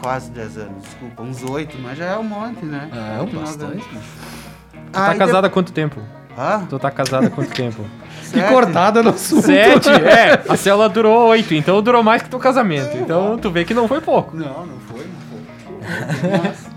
[0.00, 1.22] Quase 10 anos, desculpa.
[1.22, 2.88] Uns 8, mas já é um monte, né?
[2.92, 3.84] É, um bastante.
[3.86, 6.00] Tu tá Aí casado há quanto tempo?
[6.00, 6.66] de- Hã?
[6.68, 7.84] Tu tá casado há quanto tempo?
[8.32, 8.52] Que Sete.
[8.52, 9.42] cortada no assunto.
[9.46, 9.88] Sete?
[10.08, 12.96] É, a célula durou oito, então durou mais que teu casamento.
[12.96, 14.36] Então tu vê que não foi pouco.
[14.36, 15.40] Não, não foi, não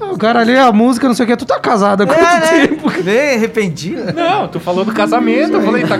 [0.02, 0.12] foi.
[0.12, 1.36] O cara ali, a música, não sei o que.
[1.38, 2.89] Tu tá casado há quanto É, tempo?
[3.02, 4.14] Vem, arrependido.
[4.14, 5.95] Não, tu falou do casamento, eu falei, tá,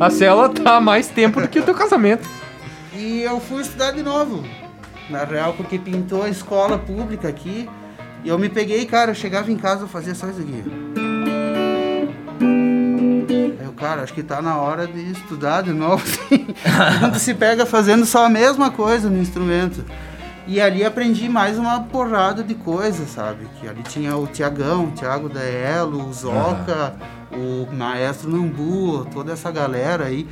[0.00, 2.28] a célula tá há mais tempo do que o teu casamento.
[2.94, 4.42] E eu fui estudar de novo.
[5.10, 7.68] Na real, porque pintou a escola pública aqui.
[8.24, 10.64] E eu me peguei, cara, eu chegava em casa e fazia só isso aqui.
[13.60, 16.02] Eu, cara, acho que tá na hora de estudar de novo.
[16.04, 16.46] assim.
[17.00, 19.84] Quando se pega fazendo só a mesma coisa no instrumento.
[20.46, 23.48] E ali aprendi mais uma porrada de coisas, sabe?
[23.60, 26.94] Que ali tinha o Tiagão, o Thiago da Elo, o Zoca,
[27.32, 30.26] o Maestro Nambu, toda essa galera aí.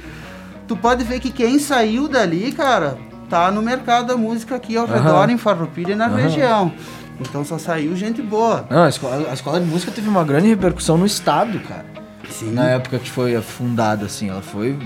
[0.69, 2.97] Tu pode ver que quem saiu dali, cara,
[3.29, 6.73] tá no mercado da música aqui ao redor, em Farroupilha e na região.
[7.21, 8.67] Então só saiu gente boa.
[8.71, 11.94] Não, a escola, a escola de música teve uma grande repercussão no estado, cara.
[12.39, 12.53] Sim.
[12.53, 14.77] Na época que foi fundada, assim, ela foi,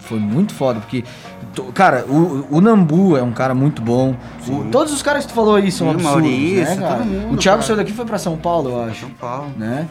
[0.00, 1.02] foi muito foda, porque,
[1.74, 4.14] cara, o, o Nambu é um cara muito bom.
[4.46, 7.04] O- todos os caras que tu falou aí são Sim, o absurdos, Maurício, né, cara?
[7.04, 7.66] mundo, o Thiago cara.
[7.66, 9.50] saiu daqui e foi pra São Paulo, eu acho, São Paulo.
[9.56, 9.88] né?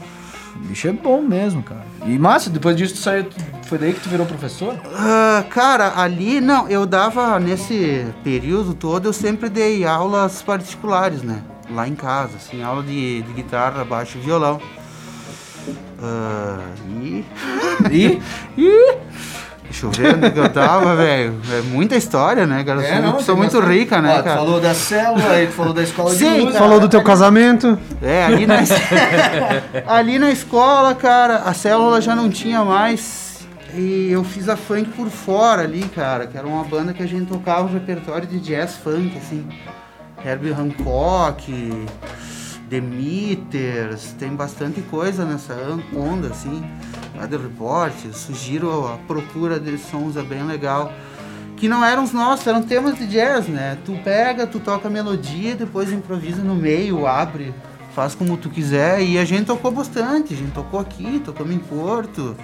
[0.56, 1.86] O bicho é bom mesmo, cara.
[2.06, 3.26] E massa, depois disso tu saiu,
[3.64, 4.76] foi daí que tu virou professor?
[4.96, 11.42] Ah, cara, ali, não, eu dava, nesse período todo, eu sempre dei aulas particulares, né?
[11.70, 14.60] Lá em casa, assim, aula de, de guitarra, baixo e violão.
[16.02, 17.26] Ah, e...
[17.92, 18.20] E?
[19.64, 21.36] Deixa chovendo que eu tava, velho.
[21.52, 22.82] É muita história, né, cara?
[22.82, 24.38] Eu sou uma pessoa muito rica, né, Ó, tu cara?
[24.38, 26.60] falou da célula, aí tu falou da escola de Sim, música.
[26.60, 27.78] Falou do teu casamento.
[28.02, 28.60] É, ali na,
[29.88, 33.46] ali na escola, cara, a célula já não tinha mais.
[33.74, 37.08] E eu fiz a funk por fora ali, cara, que era uma banda que a
[37.08, 39.46] gente tocava um repertório de jazz funk, assim.
[40.26, 42.37] Herbie Hancock, The
[42.70, 45.56] Meters, tem bastante coisa nessa
[45.96, 46.64] onda, assim.
[47.18, 50.92] Weather Report, sugiro a procura desses sons, é bem legal.
[51.56, 53.78] Que não eram os nossos, eram temas de jazz, né?
[53.86, 57.54] Tu pega, tu toca a melodia, depois improvisa no meio, abre,
[57.96, 59.02] faz como tu quiser.
[59.02, 62.36] E a gente tocou bastante, a gente tocou aqui, tocamos em Porto.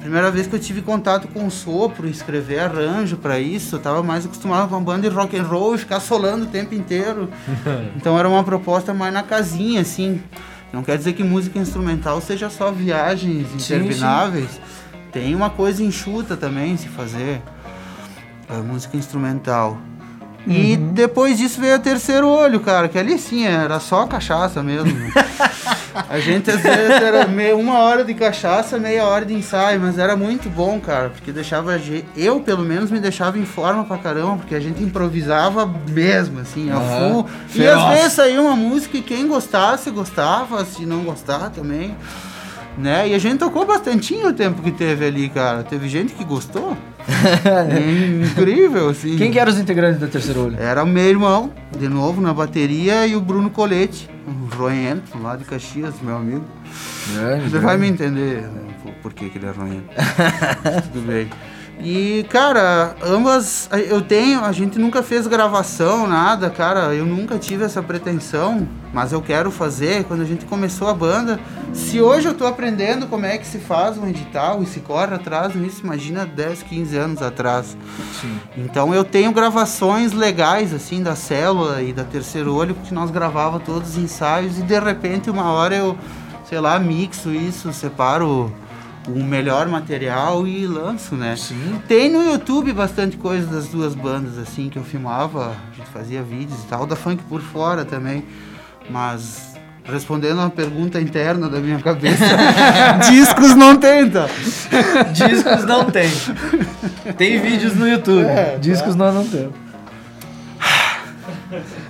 [0.00, 4.02] Primeira vez que eu tive contato com o sopro, escrever arranjo pra isso, eu tava
[4.02, 7.28] mais acostumado com a banda de rock and roll ficar solando o tempo inteiro.
[7.96, 10.22] Então era uma proposta mais na casinha, assim.
[10.72, 14.60] Não quer dizer que música instrumental seja só viagens Sim, intermináveis.
[15.10, 17.40] Tem uma coisa enxuta também se fazer.
[18.64, 19.78] Música instrumental.
[20.46, 24.92] E depois disso veio a terceiro olho, cara, que ali sim era só cachaça mesmo.
[26.08, 29.98] A gente às vezes era meia, uma hora de cachaça, meia hora de ensaio, mas
[29.98, 33.84] era muito bom, cara, porque deixava a gente, eu pelo menos me deixava em forma
[33.84, 37.12] pra caramba, porque a gente improvisava mesmo, assim, a Aham.
[37.12, 37.26] full.
[37.48, 37.82] E Feroz.
[37.82, 41.94] às vezes saía uma música e quem gostasse, gostava, se não gostar também.
[42.78, 43.08] Né?
[43.08, 45.62] E a gente tocou bastantinho o tempo que teve ali, cara.
[45.62, 46.76] Teve gente que gostou.
[48.30, 49.16] Incrível, assim.
[49.16, 50.56] Quem que eram os integrantes da Terceiro Olho?
[50.60, 54.10] Era o meu irmão, de novo, na bateria, e o Bruno Colete,
[54.56, 56.44] roento, lá de Caxias, meu amigo.
[57.48, 59.88] Você vai me entender né, por, que, que ele é roento.
[60.92, 61.28] Tudo bem.
[61.78, 67.64] E, cara, ambas, eu tenho, a gente nunca fez gravação, nada, cara, eu nunca tive
[67.64, 70.04] essa pretensão, mas eu quero fazer.
[70.04, 71.38] Quando a gente começou a banda,
[71.74, 75.14] se hoje eu tô aprendendo como é que se faz um edital e se corre
[75.14, 77.76] atrás nisso, imagina 10, 15 anos atrás.
[78.56, 83.60] Então eu tenho gravações legais, assim, da célula e da Terceiro Olho, porque nós gravava
[83.60, 85.96] todos os ensaios e de repente uma hora eu,
[86.48, 88.50] sei lá, mixo isso, separo
[89.08, 91.36] o melhor material e lanço, né?
[91.36, 91.80] Sim.
[91.86, 96.22] Tem no YouTube bastante coisa das duas bandas, assim, que eu filmava, a gente fazia
[96.22, 98.24] vídeos e tal, da funk por fora também.
[98.90, 102.24] Mas respondendo a uma pergunta interna da minha cabeça,
[103.08, 104.26] discos não tem, tá?
[105.12, 106.10] Discos não tem.
[107.16, 108.24] Tem vídeos no YouTube.
[108.24, 109.65] É, Discos nós não temos.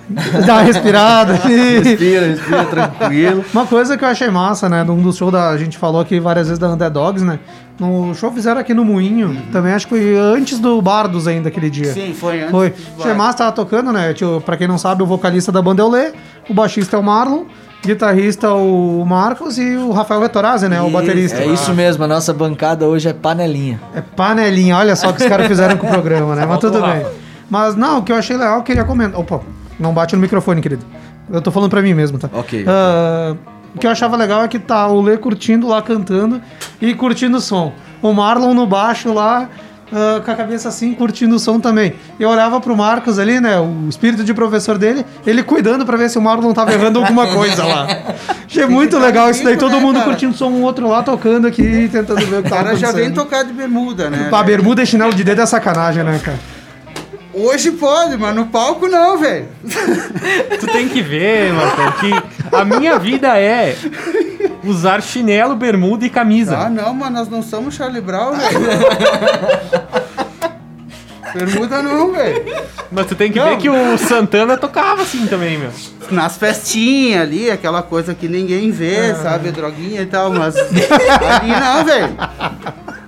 [0.45, 1.33] Dá uma respirada.
[1.43, 3.43] Respira, respira tranquilo.
[3.53, 4.83] Uma coisa que eu achei massa, né?
[4.83, 5.49] Num dos shows da.
[5.49, 7.39] A gente falou aqui várias vezes da Underdogs, né?
[7.79, 9.37] No show fizeram aqui no Moinho.
[9.51, 11.93] Também acho que foi antes do Bardos ainda aquele dia.
[11.93, 12.51] Sim, foi antes.
[12.51, 12.73] Foi.
[12.99, 14.13] Achei massa, tava tocando, né?
[14.13, 16.11] Tio, pra quem não sabe, o vocalista da banda é o Lê,
[16.49, 17.43] o baixista é o Marlon,
[17.85, 20.81] guitarrista o Marcos e o Rafael Vettorazzi, né?
[20.81, 21.37] O baterista.
[21.37, 23.79] É isso mesmo, a nossa bancada hoje é panelinha.
[23.93, 26.45] É panelinha, olha só o que os caras fizeram com o programa, né?
[26.47, 27.05] Mas tudo bem.
[27.49, 29.19] Mas não, o que eu achei legal, eu queria comentar.
[29.19, 29.41] Opa,
[29.79, 30.85] não bate no microfone, querido.
[31.31, 32.29] Eu tô falando pra mim mesmo, tá?
[32.33, 32.65] Ok.
[32.67, 33.35] Ah,
[33.75, 36.41] o que eu achava legal é que tá o Lê curtindo lá, cantando
[36.81, 37.73] e curtindo o som.
[38.01, 39.49] O Marlon no baixo lá,
[39.91, 41.93] ah, com a cabeça assim, curtindo o som também.
[42.19, 43.59] Eu olhava pro Marcos ali, né?
[43.59, 47.27] O espírito de professor dele, ele cuidando pra ver se o Marlon tava errando alguma
[47.27, 47.87] coisa lá.
[48.45, 50.05] Achei muito legal isso daí, todo né, mundo cara?
[50.05, 52.75] curtindo o som, um outro lá tocando aqui, tentando ver o que O tava cara
[52.75, 54.27] já vem tocar de bermuda, né?
[54.29, 56.37] Pra bermuda e chinelo de dedo é sacanagem, né, cara?
[57.39, 59.47] Hoje pode, mas no palco não, velho.
[60.59, 62.11] Tu tem que ver, Marcão, que
[62.55, 63.75] a minha vida é
[64.63, 66.57] usar chinelo, bermuda e camisa.
[66.57, 68.59] Ah, não, mas nós não somos Charlie Brown, velho.
[71.33, 72.43] Bermuda não, velho.
[72.91, 73.49] Mas tu tem que Não.
[73.49, 75.69] ver que o Santana tocava assim também, meu.
[76.09, 79.51] Nas festinhas ali, aquela coisa que ninguém vê, sabe?
[79.51, 82.17] Droguinha e tal, mas ali não, velho.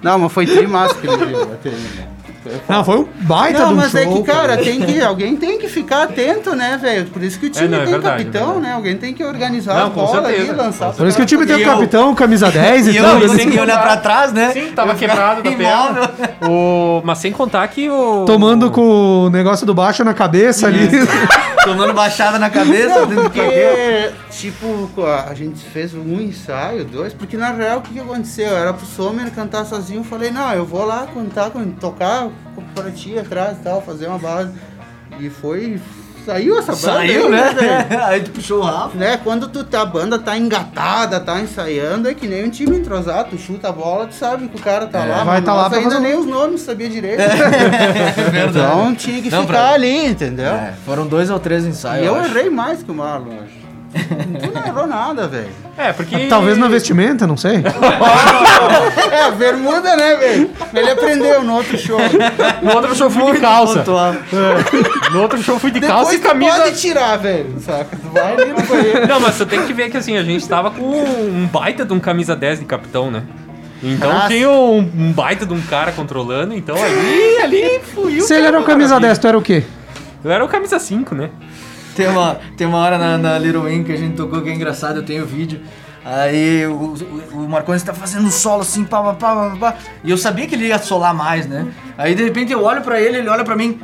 [0.04, 2.19] Não, mas foi tri massa aquele dia.
[2.68, 5.36] Não, foi um baita Não, de um mas é show, que, cara, tem que, alguém
[5.36, 7.06] tem que ficar atento, né, velho?
[7.08, 8.74] Por isso que o time não, é tem verdade, capitão, é né?
[8.74, 10.94] Alguém tem que organizar Não, a bola certeza, ali, lançar.
[10.94, 13.20] Por isso que o time tem o eu- capitão, camisa 10 e, E eu tudo.
[13.20, 13.38] não assim.
[13.38, 14.52] tem que olhar pra trás, né?
[14.54, 16.12] Sim, tava Eu quebrado da perna.
[16.48, 17.02] O...
[17.04, 18.26] Mas sem contar que o.
[18.26, 20.90] Tomando com o negócio do baixo na cabeça ali.
[21.64, 24.10] Tomando baixada na cabeça dentro do quinqueiro.
[24.10, 28.56] Porque, tipo, a gente fez um ensaio, dois, porque na real o que, que aconteceu?
[28.56, 32.30] Era pro Sommer cantar sozinho, eu falei, não, eu vou lá cantar, tocar
[32.76, 34.52] pra ti atrás e tal, fazer uma base.
[35.20, 35.80] E foi.
[36.26, 36.78] Saiu essa banda.
[36.78, 37.54] Saiu, aí, né?
[37.54, 38.04] velho?
[38.06, 38.96] Aí tu puxou o Rafa.
[38.96, 39.18] né?
[39.24, 43.30] Quando tu, tá- a banda tá engatada, tá ensaiando, é que nem um time entrosado,
[43.32, 45.24] tu chuta a bola, tu sabe que o cara tá lá.
[45.24, 47.20] vai mas tá lá ainda fazer nem os nomes sabia direito.
[47.24, 50.52] É então tinha que Não, ficar pra- ali, entendeu?
[50.54, 52.06] É, foram dois ou três E ensaios.
[52.06, 52.30] eu acho.
[52.38, 53.69] errei mais que o Marlon, acho.
[53.92, 55.50] Tu não errou nada, velho.
[55.78, 56.28] É, porque.
[56.28, 57.64] Talvez na vestimenta, não sei.
[59.12, 60.50] É, bermuda, né, velho?
[60.74, 61.98] Ele aprendeu no outro show.
[62.62, 63.84] No outro show fui de calça.
[63.84, 65.12] É.
[65.12, 66.64] No outro show fui de calça Depois e tu camisa.
[66.64, 67.56] pode tirar, velho.
[67.60, 67.98] Saca?
[67.98, 69.08] Tu vai ali no banheiro.
[69.08, 71.94] Não, mas você tem que ver que assim, a gente tava com um baita de
[71.94, 73.24] um camisa 10 de capitão, né?
[73.82, 74.28] Então Nossa.
[74.28, 78.24] tinha um, um baita de um cara controlando, então ali, ali fluiu.
[78.24, 79.10] Se ele era o camisa maravilha.
[79.10, 79.64] 10, tu era o quê?
[80.24, 81.30] Eu era o camisa 5, né?
[82.00, 84.54] Tem uma, tem uma hora na, na Little Wing que a gente tocou que é
[84.54, 85.60] engraçado, eu tenho vídeo.
[86.06, 86.96] Aí o,
[87.34, 89.76] o, o Marcones tá fazendo solo assim, pá, pá, pá, pá, pá.
[90.02, 91.68] E eu sabia que ele ia solar mais, né?
[91.98, 93.82] Aí de repente eu olho pra ele, ele olha pra mim.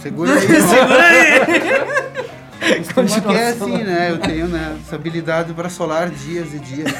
[0.00, 0.40] Segura aí.
[0.40, 2.84] Segura aí!
[2.94, 4.10] Costuma que é assim, né?
[4.12, 6.92] Eu tenho né, essa habilidade para solar dias e dias.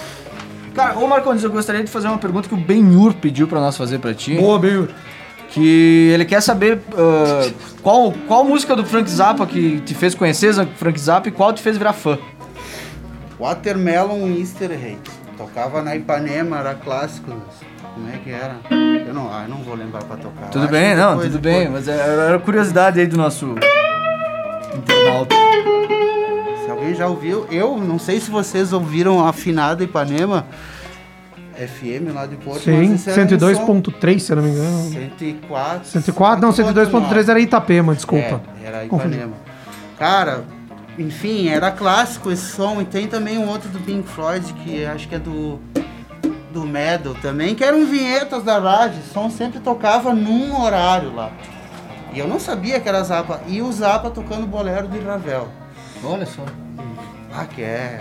[0.74, 3.74] Cara, ô Marcones, eu gostaria de fazer uma pergunta que o Benhur pediu pra nós
[3.74, 4.36] fazer pra ti.
[4.36, 4.88] Boa, Benhur.
[5.50, 7.50] Que ele quer saber ah,
[7.82, 11.62] qual, qual música do Frank Zappa que te fez conhecer Frank Zappa e qual te
[11.62, 12.18] fez virar fã.
[13.38, 14.98] Watermelon Easter Egg.
[15.36, 17.32] Tocava na Ipanema, era clássico.
[17.94, 18.56] Como é que era?
[19.06, 20.48] Eu não, ah, não vou lembrar pra tocar.
[20.50, 23.54] Tudo Acho bem, não, tudo depois- bem, mas era, era curiosidade aí do nosso
[24.76, 25.34] internauta.
[26.64, 30.46] Se alguém já ouviu, eu não sei se vocês ouviram a afinada Ipanema
[31.54, 32.62] FM lá de Porto.
[32.62, 34.90] Sim, mas esse era um som 102.3, se eu não me engano.
[34.90, 35.88] 104.
[35.88, 38.40] 104, não, 102.3 era Itapema, desculpa.
[38.62, 39.14] É, era Confundi.
[39.16, 39.36] Ipanema.
[39.98, 40.44] Cara,
[40.98, 42.80] enfim, era clássico esse som.
[42.80, 45.58] E tem também um outro do Pink Floyd, que acho que é do.
[46.52, 49.00] Do Metal também, que eram vinhetas da rádio.
[49.00, 51.32] O som sempre tocava num horário lá.
[52.12, 53.40] E eu não sabia que era Zappa.
[53.48, 55.48] E o Zappa tocando bolero de Ravel.
[56.04, 56.44] Olha só.
[57.34, 58.00] Ah, que é.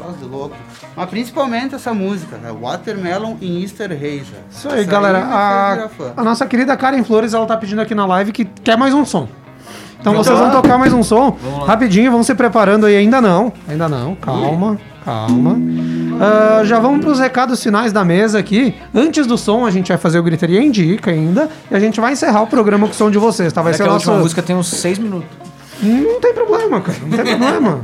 [0.00, 0.56] É de louco.
[0.96, 2.50] Mas principalmente essa música, né?
[2.52, 4.34] Watermelon em Easter Haze.
[4.50, 5.18] Isso aí, galera.
[5.18, 8.92] A, a nossa querida Karen Flores, ela tá pedindo aqui na live que quer mais
[8.94, 9.28] um som.
[10.00, 10.50] Então Vamos vocês lá.
[10.50, 11.36] vão tocar mais um som.
[11.66, 12.96] Rapidinho, vão se preparando aí.
[12.96, 14.14] Ainda não, ainda não.
[14.16, 15.56] Calma, calma.
[16.20, 18.74] Ah, já vamos pros recados finais da mesa aqui.
[18.94, 21.48] Antes do som, a gente vai fazer o Gritaria Indica ainda.
[21.70, 23.62] E a gente vai encerrar o programa com o som de vocês, tá?
[23.62, 24.10] Vai Vai ser que o a nosso...
[24.10, 25.28] última música tem uns seis minutos.
[25.82, 26.98] Não tem problema, cara.
[27.02, 27.80] Não tem problema.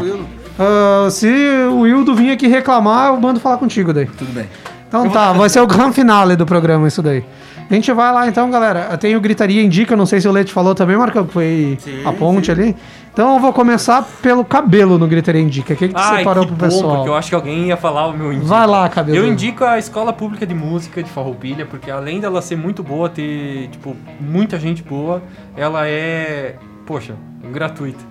[0.61, 1.27] Ah, se
[1.71, 4.07] o Wildo vir aqui reclamar, eu mando falar contigo daí.
[4.07, 4.47] Tudo bem.
[4.87, 7.25] Então tá, vai ser o grande finale do programa isso daí.
[7.71, 8.97] A gente vai lá então, galera.
[8.99, 12.13] Tem o Gritaria Indica, não sei se o Leite falou também, Marcão, que foi a
[12.13, 12.75] ponte ali.
[13.13, 15.75] Então eu vou começar pelo cabelo no Gritaria Indica.
[15.75, 16.97] O que, que Ai, separou que pro bom, pessoal?
[16.97, 18.49] porque eu acho que alguém ia falar o meu indico.
[18.49, 19.17] Vai lá, cabelo.
[19.17, 23.09] Eu indico a Escola Pública de Música de Farroupilha, porque além dela ser muito boa,
[23.09, 25.23] ter, tipo, muita gente boa,
[25.57, 27.15] ela é, poxa,
[27.53, 28.05] gratuita.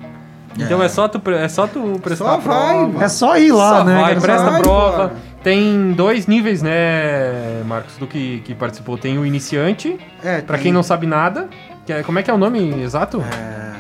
[0.66, 2.88] Então é, só tu, é só tu prestar Só a vai, prova.
[2.88, 3.04] mano.
[3.04, 3.94] É só ir lá, Só né?
[3.96, 4.22] vai, cara?
[4.22, 4.98] presta a vai, prova.
[5.10, 5.14] cara.
[5.44, 8.98] Tem dois níveis, né, Marcos, do que, que participou.
[8.98, 11.48] Tem o iniciante, É, pra tem- quem não sabe nada,
[11.86, 13.22] que é, como é que é o nome exato?
[13.22, 13.74] É,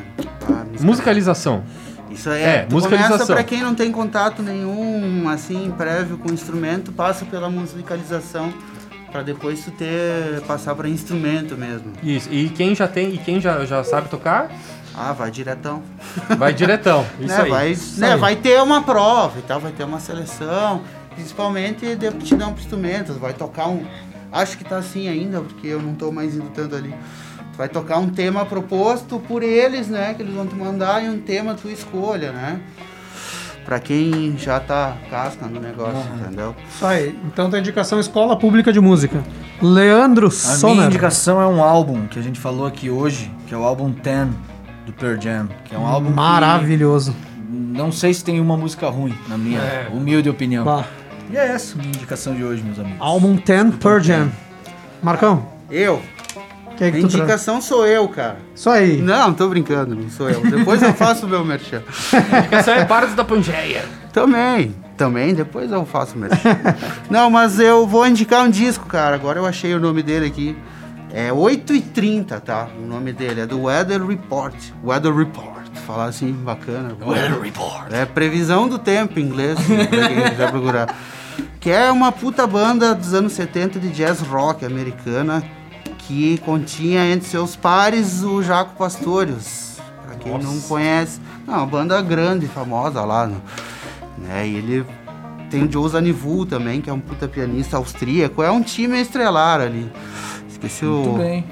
[0.50, 1.64] ah, Musicalização.
[2.10, 3.18] Isso aí É, é, tu musicalização.
[3.18, 8.52] Começa pra quem não tem contato nenhum, assim, prévio com o instrumento, passa pela musicalização
[9.12, 11.92] pra depois tu ter passar pra instrumento mesmo.
[12.02, 12.30] Isso.
[12.32, 14.50] E quem já tem, e quem já, já sabe tocar,
[14.96, 15.82] Ah, vai diretão.
[16.38, 17.06] vai diretão.
[17.20, 17.50] Isso né, aí.
[17.50, 18.20] vai, Isso né, aí.
[18.20, 20.82] vai ter uma prova e tal, vai ter uma seleção,
[21.16, 23.86] principalmente de aptidão para instrumentos, vai tocar um,
[24.32, 26.94] acho que tá assim ainda, porque eu não tô mais indo tanto ali.
[27.54, 31.10] Tu vai tocar um tema proposto por eles, né, que eles vão te mandar e
[31.10, 32.60] um tema tua escolha, né?
[33.66, 36.56] Pra quem já tá casca no negócio, entendeu?
[36.68, 37.16] Isso aí.
[37.26, 39.24] Então tem indicação Escola Pública de Música.
[39.62, 43.58] Leandro A minha indicação é um álbum que a gente falou aqui hoje, que é
[43.58, 44.30] o álbum 10
[44.90, 47.16] do Pearl Jam, que é um álbum que Maravilhoso.
[47.50, 49.88] não sei se tem uma música ruim, na minha É.
[49.94, 50.66] humilde opinião.
[50.66, 50.86] Bah.
[51.32, 52.98] E é essa a minha indicação de hoje, meus amigos.
[53.00, 54.32] Álbum 10 Pearl Jam.
[55.02, 56.02] Marcão, Eu,
[56.72, 57.14] o que é a que traz?
[57.14, 58.38] indicação sou eu, cara.
[58.56, 59.00] Isso aí.
[59.02, 60.42] Não, tô brincando, não sou eu.
[60.42, 61.84] Depois eu faço o meu merchan.
[62.52, 63.86] Essa é Bardos da Pangeia.
[64.12, 66.36] Também, também, depois eu faço mesmo.
[67.12, 69.16] Não, mas eu vou indicar um disco, cara.
[69.16, 70.58] Agora eu achei o nome dele aqui.
[71.12, 72.68] É 8h30, tá?
[72.82, 74.54] O nome dele é do Weather Report.
[74.84, 75.68] Weather Report.
[75.88, 76.96] Falar assim, bacana.
[77.04, 77.92] Weather Report.
[77.92, 80.96] É previsão do tempo em inglês, pra quem quiser procurar.
[81.60, 85.44] Que é uma puta banda dos anos 70 de jazz rock americana
[86.00, 89.78] que continha entre seus pares o Jaco Pastorius.
[90.06, 93.42] Pra quem não conhece, não, uma banda grande, famosa lá, no-
[94.18, 94.48] né?
[94.48, 94.86] E ele
[95.50, 98.44] tem o Joe Zanivu também, que é um puta pianista austríaco.
[98.44, 99.92] É um time estrelar ali.
[100.62, 101.46] Esqueci Muito bem.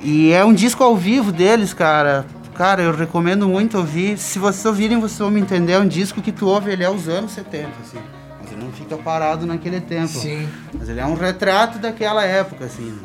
[0.00, 2.26] E é um disco ao vivo deles, cara.
[2.54, 4.18] Cara, eu recomendo muito ouvir.
[4.18, 5.72] Se vocês ouvirem, vocês vão me entender.
[5.72, 7.98] É um disco que tu ouve ele é os anos 70, assim.
[8.40, 10.08] Mas ele não fica parado naquele tempo.
[10.08, 10.46] Sim.
[10.78, 12.98] Mas ele é um retrato daquela época, assim.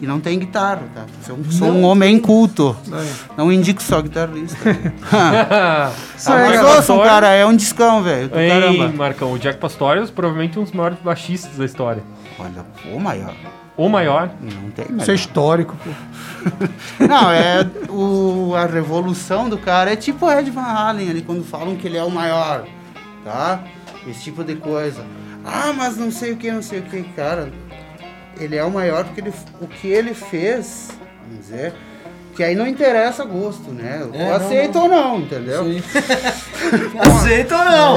[0.00, 1.04] E não tem guitarra, tá?
[1.24, 2.76] Sou, um- sou um homem culto.
[2.92, 3.12] Aí.
[3.36, 4.58] Não indico só guitarrista.
[5.12, 6.76] Ah, aí, mas galera.
[6.76, 8.28] ouçam, cara, é um discão, velho.
[8.30, 8.88] Caramba.
[8.88, 12.02] Marcão, o Jack Pastorius provavelmente um dos maiores baixistas da história.
[12.38, 12.64] Olha,
[12.94, 13.34] o maior.
[13.76, 14.30] O maior.
[14.40, 15.14] Não tem Isso é melhor.
[15.14, 15.90] histórico, pô.
[17.06, 19.92] Não, é o, a revolução do cara.
[19.92, 22.66] É tipo Ed Van Halen ali, quando falam que ele é o maior,
[23.24, 23.62] tá?
[24.06, 25.04] Esse tipo de coisa.
[25.44, 27.50] Ah, mas não sei o que, não sei o que, cara.
[28.38, 30.90] Ele é o maior porque ele, o que ele fez,
[31.22, 31.74] vamos dizer,
[32.34, 34.08] que aí não interessa gosto, né?
[34.12, 35.64] É, não, aceito ou não, entendeu?
[36.98, 37.96] Aceita ou não?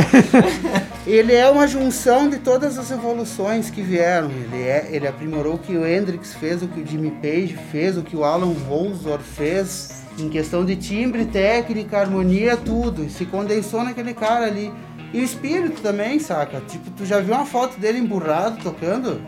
[1.07, 4.29] Ele é uma junção de todas as evoluções que vieram.
[4.29, 7.97] Ele, é, ele aprimorou o que o Hendrix fez, o que o Jimmy Page fez,
[7.97, 13.09] o que o Alan Wolfsor fez, em questão de timbre, técnica, harmonia, tudo.
[13.09, 14.73] Se condensou naquele cara ali.
[15.13, 16.59] E o espírito também, saca?
[16.67, 19.21] Tipo, tu já viu uma foto dele emburrado tocando?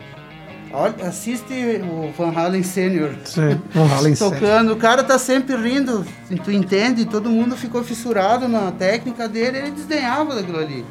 [0.71, 1.53] Olha, assiste
[1.83, 3.11] o Van Halen Senior.
[3.25, 6.05] Sim, Van Halen Tocando, o cara tá sempre rindo,
[6.43, 7.05] tu entende?
[7.05, 10.85] Todo mundo ficou fissurado na técnica dele, ele desdenhava daquilo ali.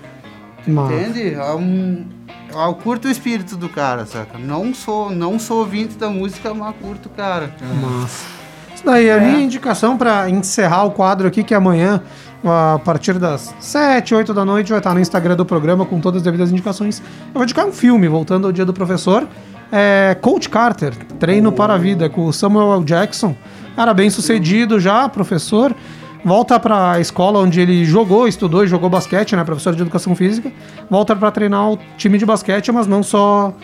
[0.66, 0.94] Massa.
[0.94, 1.34] Entende?
[1.34, 2.06] É um,
[2.50, 4.38] eu curto o espírito do cara, saca?
[4.38, 7.54] Não sou, não sou ouvinte da música, mas curto o cara.
[7.80, 8.35] Massa.
[8.76, 12.02] Isso daí é a minha indicação pra encerrar o quadro aqui, que amanhã,
[12.44, 16.18] a partir das 7, 8 da noite, vai estar no Instagram do programa com todas
[16.18, 17.00] as devidas indicações.
[17.00, 19.26] Eu vou indicar um filme, voltando ao dia do professor.
[19.72, 22.84] É Coach Carter, Treino para a Vida, com o Samuel L.
[22.84, 23.34] Jackson.
[23.74, 25.74] Cara, bem sucedido já, professor.
[26.22, 29.42] Volta para a escola onde ele jogou, estudou e jogou basquete, né?
[29.42, 30.52] Professor de educação física.
[30.90, 33.54] Volta para treinar o time de basquete, mas não só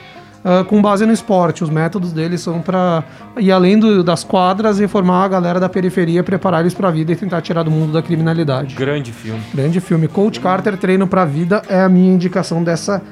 [0.45, 1.63] ah, com base no esporte.
[1.65, 3.05] Os métodos dele são para
[3.39, 6.91] ir além do- das quadras e formar a galera da periferia, preparar eles para a
[6.91, 8.75] vida e tentar tirar do mundo da criminalidade.
[8.75, 9.41] Grande filme.
[9.55, 10.09] Grande filme.
[10.09, 13.03] Coach Carter, Treino pra Vida é a minha indicação dessa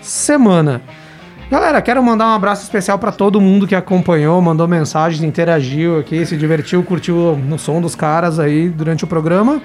[0.00, 0.80] semana.
[1.50, 6.26] Galera, quero mandar um abraço especial para todo mundo que acompanhou, mandou mensagens, interagiu aqui,
[6.26, 9.62] se divertiu, curtiu no som dos caras aí durante o programa.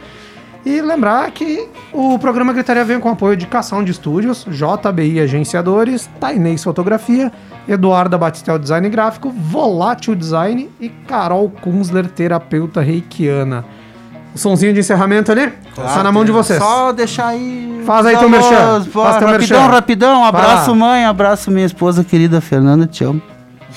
[0.66, 6.10] E lembrar que o programa Gritaria vem com apoio de Cação de Estúdios, JBI Agenciadores,
[6.20, 7.32] Tainês Fotografia,
[7.68, 13.66] Eduarda Batistel Design Gráfico, Volátil Design e Carol Kunzler, terapeuta reikiana.
[14.34, 15.52] O sonzinho de encerramento ali?
[15.76, 16.58] Tá na mão de vocês.
[16.58, 17.84] Só deixar aí.
[17.86, 18.84] Faz aí teu merchan.
[18.86, 19.68] Faz teu rapidão, merchan.
[19.68, 20.26] rapidão.
[20.26, 20.76] Abraço, lá.
[20.76, 21.06] mãe.
[21.06, 22.88] Abraço, minha esposa querida Fernanda.
[22.88, 23.22] Te amo.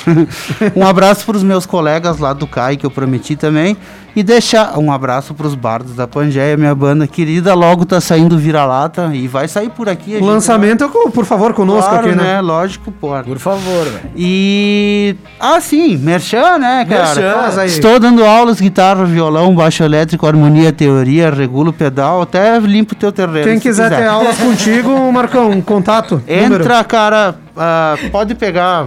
[0.75, 3.77] um abraço para os meus colegas lá do CAI, que eu prometi também.
[4.17, 7.53] E deixar um abraço para os bardos da Pangeia, minha banda querida.
[7.53, 10.15] Logo tá saindo vira-lata e vai sair por aqui.
[10.15, 12.41] a O gente lançamento, por favor, conosco Claro, aqui, né?
[12.41, 13.11] Lógico, pô.
[13.23, 14.11] Por favor, velho.
[14.17, 15.17] E.
[15.39, 17.15] Ah, sim, merchan, né, cara?
[17.15, 17.35] Merchan.
[17.35, 17.69] Faz aí.
[17.69, 23.13] Estou dando aulas, guitarra, violão, baixo elétrico, harmonia, teoria, regulo, pedal, até limpo o teu
[23.13, 23.45] terreno.
[23.45, 26.23] Quem se quiser ter aulas contigo, Marcão, um contato.
[26.27, 26.55] número.
[26.63, 28.87] Entra, cara, ah, pode pegar.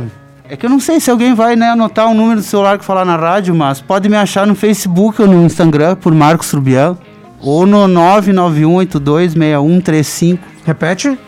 [0.51, 2.83] É que eu não sei se alguém vai né, anotar um número do celular que
[2.83, 6.97] falar na rádio, mas pode me achar no Facebook ou no Instagram por Marcos Trubiel.
[7.39, 10.39] Ou no 991826135.
[10.65, 11.19] Repete.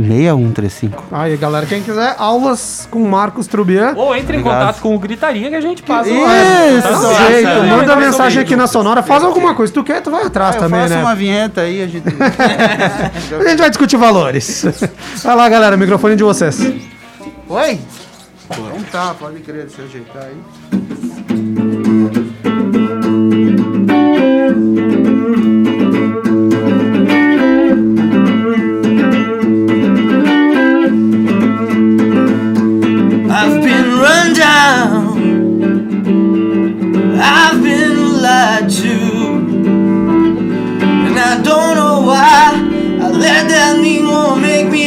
[0.00, 0.92] 991826135.
[1.10, 3.94] Aí, galera, quem quiser aulas com Marcos Trubian.
[3.96, 4.60] Ou entre em Obrigado.
[4.60, 7.28] contato com o Gritaria que a gente passa Isso, lá.
[7.28, 9.70] Jeito, é, manda é, mensagem é, aqui na Sonora, faz alguma coisa.
[9.70, 11.00] Se tu quer, tu vai atrás eu também, faço né?
[11.00, 12.06] uma vinheta aí, a gente.
[13.36, 14.64] A gente vai discutir valores.
[15.22, 16.60] vai lá, galera, microfone de vocês.
[17.48, 17.80] Oi?
[18.50, 20.36] Então tá, pode crer, deixa eu ajeitar aí.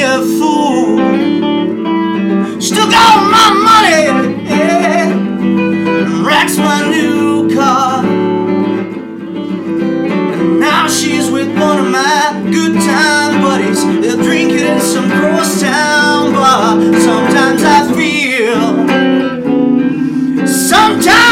[0.02, 0.98] A fool.
[2.62, 4.46] Still got my money.
[4.46, 5.10] Yeah.
[6.26, 8.04] Racks my new car.
[10.34, 13.84] And now she's with one of my good time buddies.
[14.02, 16.80] They're drinking in some ghost town bar.
[17.00, 18.88] Sometimes I feel.
[20.48, 21.29] Sometimes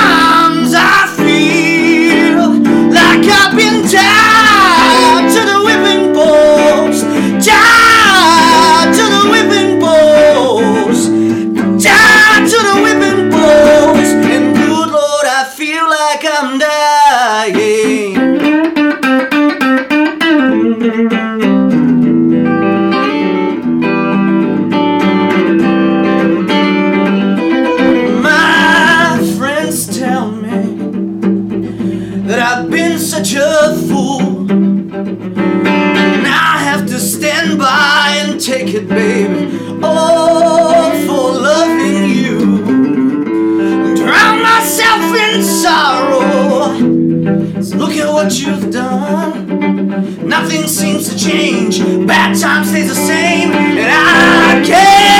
[50.78, 51.80] seems to change.
[52.06, 55.17] Bad times stays the same, and I can't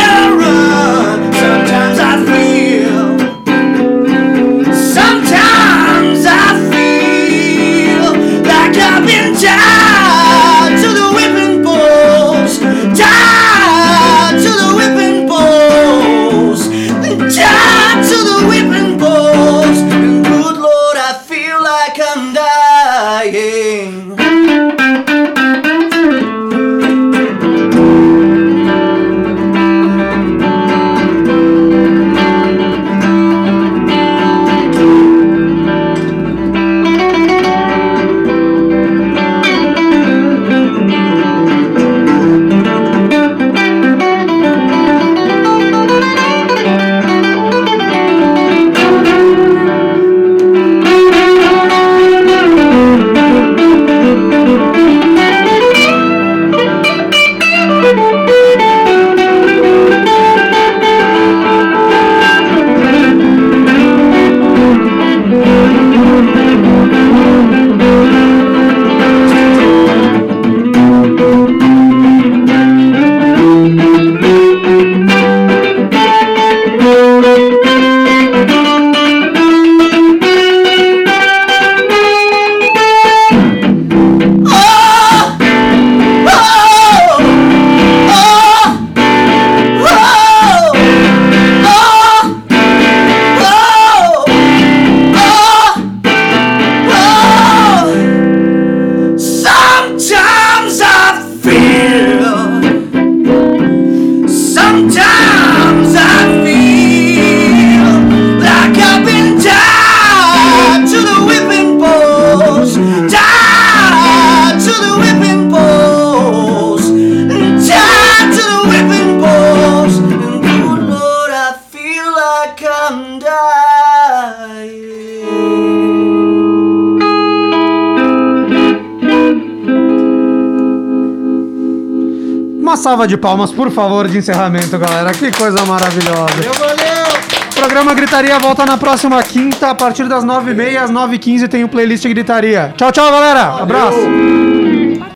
[133.18, 135.12] de palmas, por favor, de encerramento, galera.
[135.12, 136.28] Que coisa maravilhosa.
[136.36, 137.18] Valeu, valeu!
[137.52, 141.68] O programa Gritaria volta na próxima quinta, a partir das 9h30 às 9h15 tem o
[141.68, 142.74] playlist Gritaria.
[142.78, 143.62] Tchau, tchau, galera.
[143.62, 144.57] Abraço.